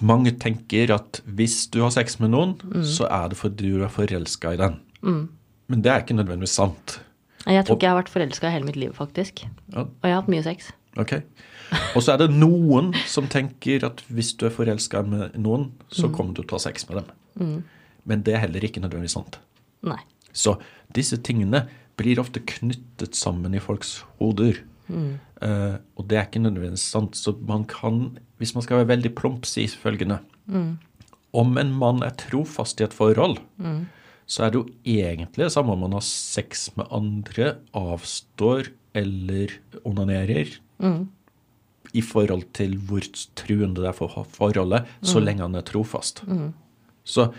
[0.00, 2.82] Mange tenker at hvis du har sex med noen, Mm.
[2.84, 4.78] så er det fordi du er forelska i den.
[5.02, 7.00] Men det er ikke nødvendigvis sant.
[7.46, 9.44] Jeg tror Og- ikke jeg har vært forelska i hele mitt liv, faktisk.
[9.72, 10.72] Ja, Og jeg har hatt mye sex.
[10.96, 11.12] ok.
[11.96, 16.08] Og så er det noen som tenker at hvis du er forelska med noen, så
[16.08, 16.14] Mm.
[16.14, 17.04] kommer du til å ha sex med
[17.36, 17.64] dem.
[18.06, 19.38] Men det er heller ikke nødvendigvis sant.
[19.82, 19.98] Nei.
[20.32, 20.58] Så
[20.92, 24.56] disse tingene blir ofte knyttet sammen i folks hoder.
[25.42, 27.12] Eh, og det er ikke nødvendigvis sant.
[27.12, 30.18] Så man kan, hvis man skal være veldig plump, si følgende
[31.32, 33.36] Om en mann er trofast i et forhold,
[34.26, 39.52] så er det jo egentlig det samme om man har sex med andre, avstår eller
[39.84, 40.56] onanerer.
[41.94, 43.02] I forhold til hvor
[43.38, 46.24] truende det er for forholdet, så lenge han er trofast.
[47.04, 47.32] Så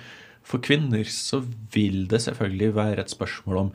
[0.44, 1.44] for kvinner så
[1.74, 3.72] vil det selvfølgelig være et spørsmål om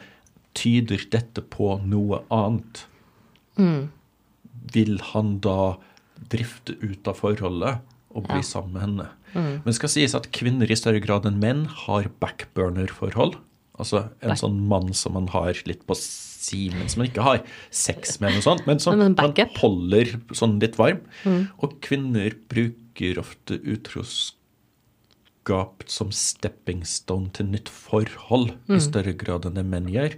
[0.57, 2.87] tyder dette på noe annet?
[4.73, 5.77] Vil han da
[6.33, 7.81] drifte ut av forholdet
[8.17, 9.09] og bli sammen med henne?
[9.37, 13.37] Men det skal sies at kvinner i større grad enn menn har backburner-forhold.
[13.77, 17.27] Altså en Back- sånn mann som man har litt på si, men som man ikke
[17.27, 21.03] har sex med, noe sånt, men som Men man holder sånn litt varm.
[21.61, 24.33] Og kvinner bruker ofte utroskap
[25.91, 30.17] som stepping stone til nytt forhold i større grad enn det menn gjør.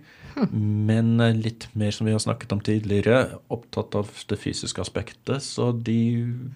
[0.53, 5.43] Men er litt mer, som vi har snakket om tidligere, opptatt av det fysiske aspektet,
[5.45, 5.99] så de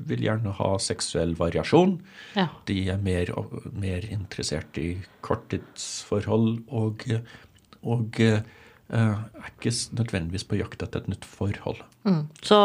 [0.09, 1.99] vil gjerne ha seksuell variasjon.
[2.39, 2.49] Ja.
[2.68, 3.33] De er mer,
[3.75, 4.95] mer interessert i
[5.27, 7.07] korttidsforhold og,
[7.83, 8.45] og eh,
[8.93, 11.83] er ikke nødvendigvis på jakt etter et nytt forhold.
[12.03, 12.23] Mm.
[12.43, 12.57] Så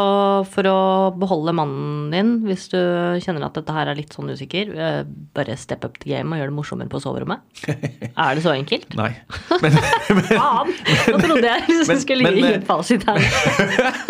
[0.50, 0.78] for å
[1.14, 2.78] beholde mannen din, hvis du
[3.22, 5.02] kjenner at dette her er litt sånn usikker, eh,
[5.36, 7.44] bare step up the game og gjør det morsommere på soverommet?
[8.18, 8.96] Er det så enkelt?
[8.98, 9.12] Nei.
[9.62, 9.78] Men,
[10.26, 10.72] Faen!
[11.14, 13.22] Nå trodde jeg liksom Men- skulle men- gi en fasit her.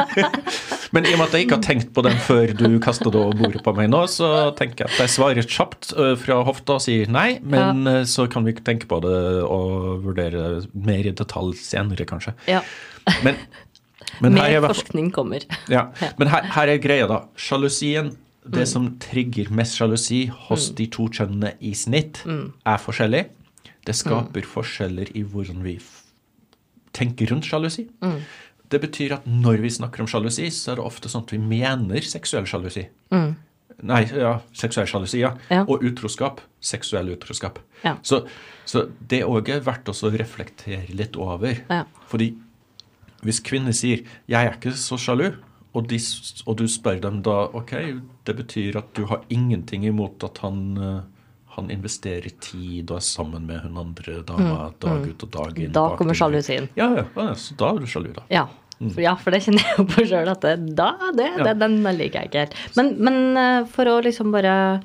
[0.96, 3.20] Men i og med at jeg ikke har tenkt på den før du kastet det
[3.20, 6.78] over bordet på meg nå, så tenker jeg at jeg svarer kjapt øh, fra hofta
[6.78, 7.98] og sier nei, men ja.
[8.08, 12.32] så kan vi tenke på det og vurdere mer i detalj senere, kanskje.
[12.48, 12.62] Ja.
[13.24, 13.36] Men,
[14.20, 15.44] er Mer forskning kommer.
[15.72, 15.88] Ja,
[16.18, 17.22] men her, her er greia, da.
[17.38, 18.14] Sjalusien,
[18.48, 23.26] det som trigger mest sjalusi hos de to kjønnene i snitt, er forskjellig.
[23.88, 25.78] Det skaper forskjeller i hvordan vi
[26.96, 27.86] tenker rundt sjalusi.
[28.68, 31.40] Det betyr at når vi snakker om sjalusi, så er det ofte sånn at vi
[31.40, 32.88] mener seksuell sjalusi.
[33.78, 35.34] Nei, ja, seksuell sjalusi, ja.
[35.52, 35.62] Ja.
[35.70, 36.40] Og utroskap.
[36.58, 37.60] Seksuell utroskap.
[37.84, 37.94] Ja.
[38.02, 38.24] Så,
[38.66, 41.60] så det òg er verdt å reflektere litt over.
[41.70, 41.84] Ja.
[42.10, 42.32] Fordi
[43.22, 45.34] hvis kvinner sier 'jeg er ikke så sjalu',
[45.74, 45.98] og, de,
[46.46, 47.72] og du spør dem da ok,
[48.24, 51.00] det betyr at du har ingenting imot at han, eh,
[51.56, 55.68] han investerer tid og er sammen med hun andre dama dag ut og dag inn.
[55.70, 56.68] Mm, Da kommer sjalusien.
[56.76, 58.22] Ja, ja, ja, så da er du sjalu, da.
[58.30, 58.46] Ja.
[58.78, 61.44] For, ja, for det kjenner jeg jo på sjøl at det, da, det, Ja.
[61.50, 62.54] det, den liker jeg ikke helt.
[62.76, 64.80] Men, men eh, for å liksom bare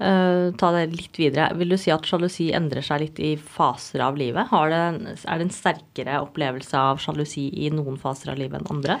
[0.00, 4.00] eh, ta det litt videre, vil du si at sjalusi endrer seg litt i faser
[4.06, 4.48] av livet?
[4.50, 8.60] Har det, en- er det en sterkere opplevelse av sjalusi i noen faser av livet
[8.60, 8.98] enn andre?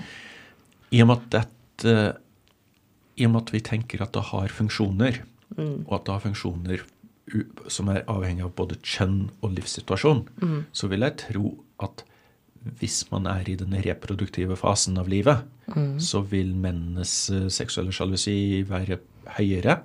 [0.92, 1.96] I og med at dette
[3.20, 5.20] I og med at vi tenker at det har funksjoner,
[5.58, 6.80] og at det har funksjoner
[7.70, 10.24] som er avhengig av både kjønn og livssituasjon,
[10.72, 11.52] så vil jeg tro
[11.84, 12.04] at
[12.80, 15.44] hvis man er i den reproduktive fasen av livet,
[16.02, 18.98] så vil mennenes eh, seksuelle sjalusi være
[19.38, 19.78] høyere.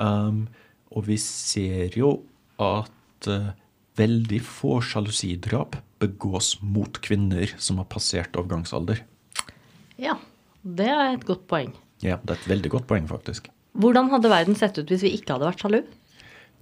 [0.00, 0.46] Um,
[0.92, 2.14] og vi ser jo
[2.62, 3.52] at uh,
[4.00, 9.02] veldig få sjalusidrap begås mot kvinner som har passert overgangsalder.
[10.00, 10.16] Ja,
[10.62, 11.74] det er et godt poeng.
[12.02, 13.48] Ja, det er et veldig godt poeng, faktisk.
[13.78, 15.80] Hvordan hadde verden sett ut hvis vi ikke hadde vært sjalu?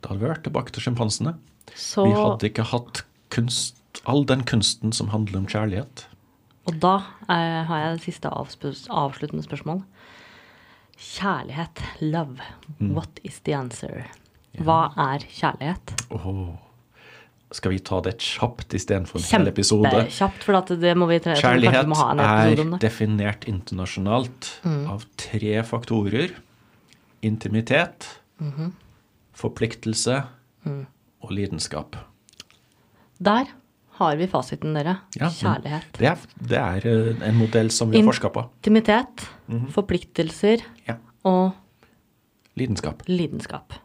[0.01, 1.35] Da hadde vi vært tilbake til sjimpansene.
[1.75, 3.03] Så, Vi hadde ikke hatt
[3.33, 6.07] kunst, all den kunsten som handler om kjærlighet.
[6.69, 6.97] Og da
[7.31, 9.83] eh, har jeg det siste avsluttende spørsmål.
[11.01, 12.37] Kjærlighet, love,
[12.79, 12.93] Mm.
[12.95, 14.05] what is the answer?
[14.59, 15.95] Hva er kjærlighet?
[16.11, 16.57] Oh.
[17.53, 19.91] Skal vi ta det kjapt istedenfor en hel episode?
[19.91, 22.81] Kjempekjapt, for det må vi tre Kjærlighet vi må ha en episode er om det.
[22.81, 24.87] definert internasjonalt Mm.
[24.91, 26.31] av tre faktorer.
[27.23, 28.73] Intimitet, Mhm.
[29.35, 30.27] forpliktelse
[30.65, 30.87] Mm.
[31.23, 31.97] og lidenskap.
[33.23, 33.45] Der
[34.01, 34.97] har vi fasiten, dere.
[35.21, 35.91] Ja, Kjærlighet.
[35.99, 38.47] Det er, det er eh, en modell som vi har forska på.
[38.63, 39.27] Intimitet,
[39.77, 40.97] forpliktelser Ja.
[41.29, 41.53] og
[42.59, 43.03] Lidenskap.
[43.09, 43.77] lidenskap.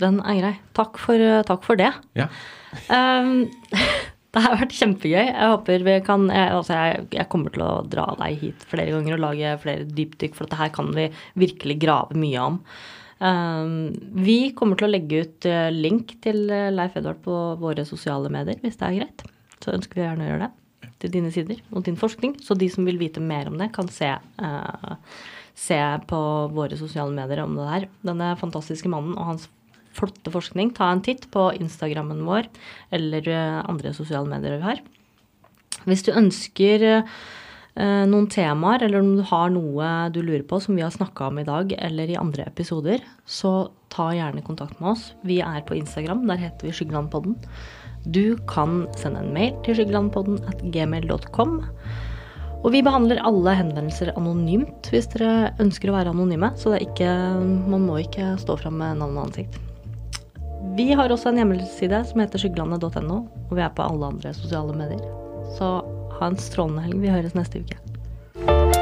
[0.00, 0.54] Den er grei.
[0.76, 1.90] Takk for, takk for det.
[2.16, 2.28] Ja.
[2.88, 3.46] Um,
[4.34, 5.24] det har vært kjempegøy.
[5.26, 8.92] Jeg håper vi kan jeg, altså jeg, jeg kommer til å dra deg hit flere
[8.94, 11.08] ganger og lage flere dypdykk, for dette her kan vi
[11.42, 12.60] virkelig grave mye om.
[13.20, 13.72] Um,
[14.24, 18.30] vi kommer til å legge ut eh, link til eh, Leif Edvard på våre sosiale
[18.32, 19.24] medier, hvis det er greit.
[19.60, 20.90] Så ønsker vi gjerne å gjøre det.
[21.00, 22.36] Til dine sider og din forskning.
[22.44, 24.94] Så de som vil vite mer om det, kan se, eh,
[25.54, 26.20] se på
[26.52, 27.88] våre sosiale medier om det her.
[28.04, 29.48] Denne fantastiske mannen og hans
[29.96, 32.48] flotte forskning, ta en titt på Instagrammen vår
[32.94, 34.80] eller eh, andre sosiale medier vi har.
[35.88, 40.76] Hvis du ønsker eh, noen temaer, eller om du har noe du lurer på som
[40.78, 44.92] vi har snakka om i dag eller i andre episoder, så ta gjerne kontakt med
[44.94, 45.10] oss.
[45.26, 47.38] Vi er på Instagram, der heter vi Skyggelandpodden.
[48.04, 51.58] Du kan sende en mail til skyggelandpodden at gmail.com.
[52.60, 56.52] Og vi behandler alle henvendelser anonymt hvis dere ønsker å være anonyme.
[56.60, 57.08] Så ikke,
[57.40, 59.60] man må ikke stå fram med navn og ansikt.
[60.76, 64.76] Vi har også en hjemmeside som heter skyggelandet.no, og vi er på alle andre sosiale
[64.76, 65.00] medier.
[65.56, 65.72] Så
[66.18, 67.00] ha en strålende helg.
[67.00, 68.79] Vi høres neste uke.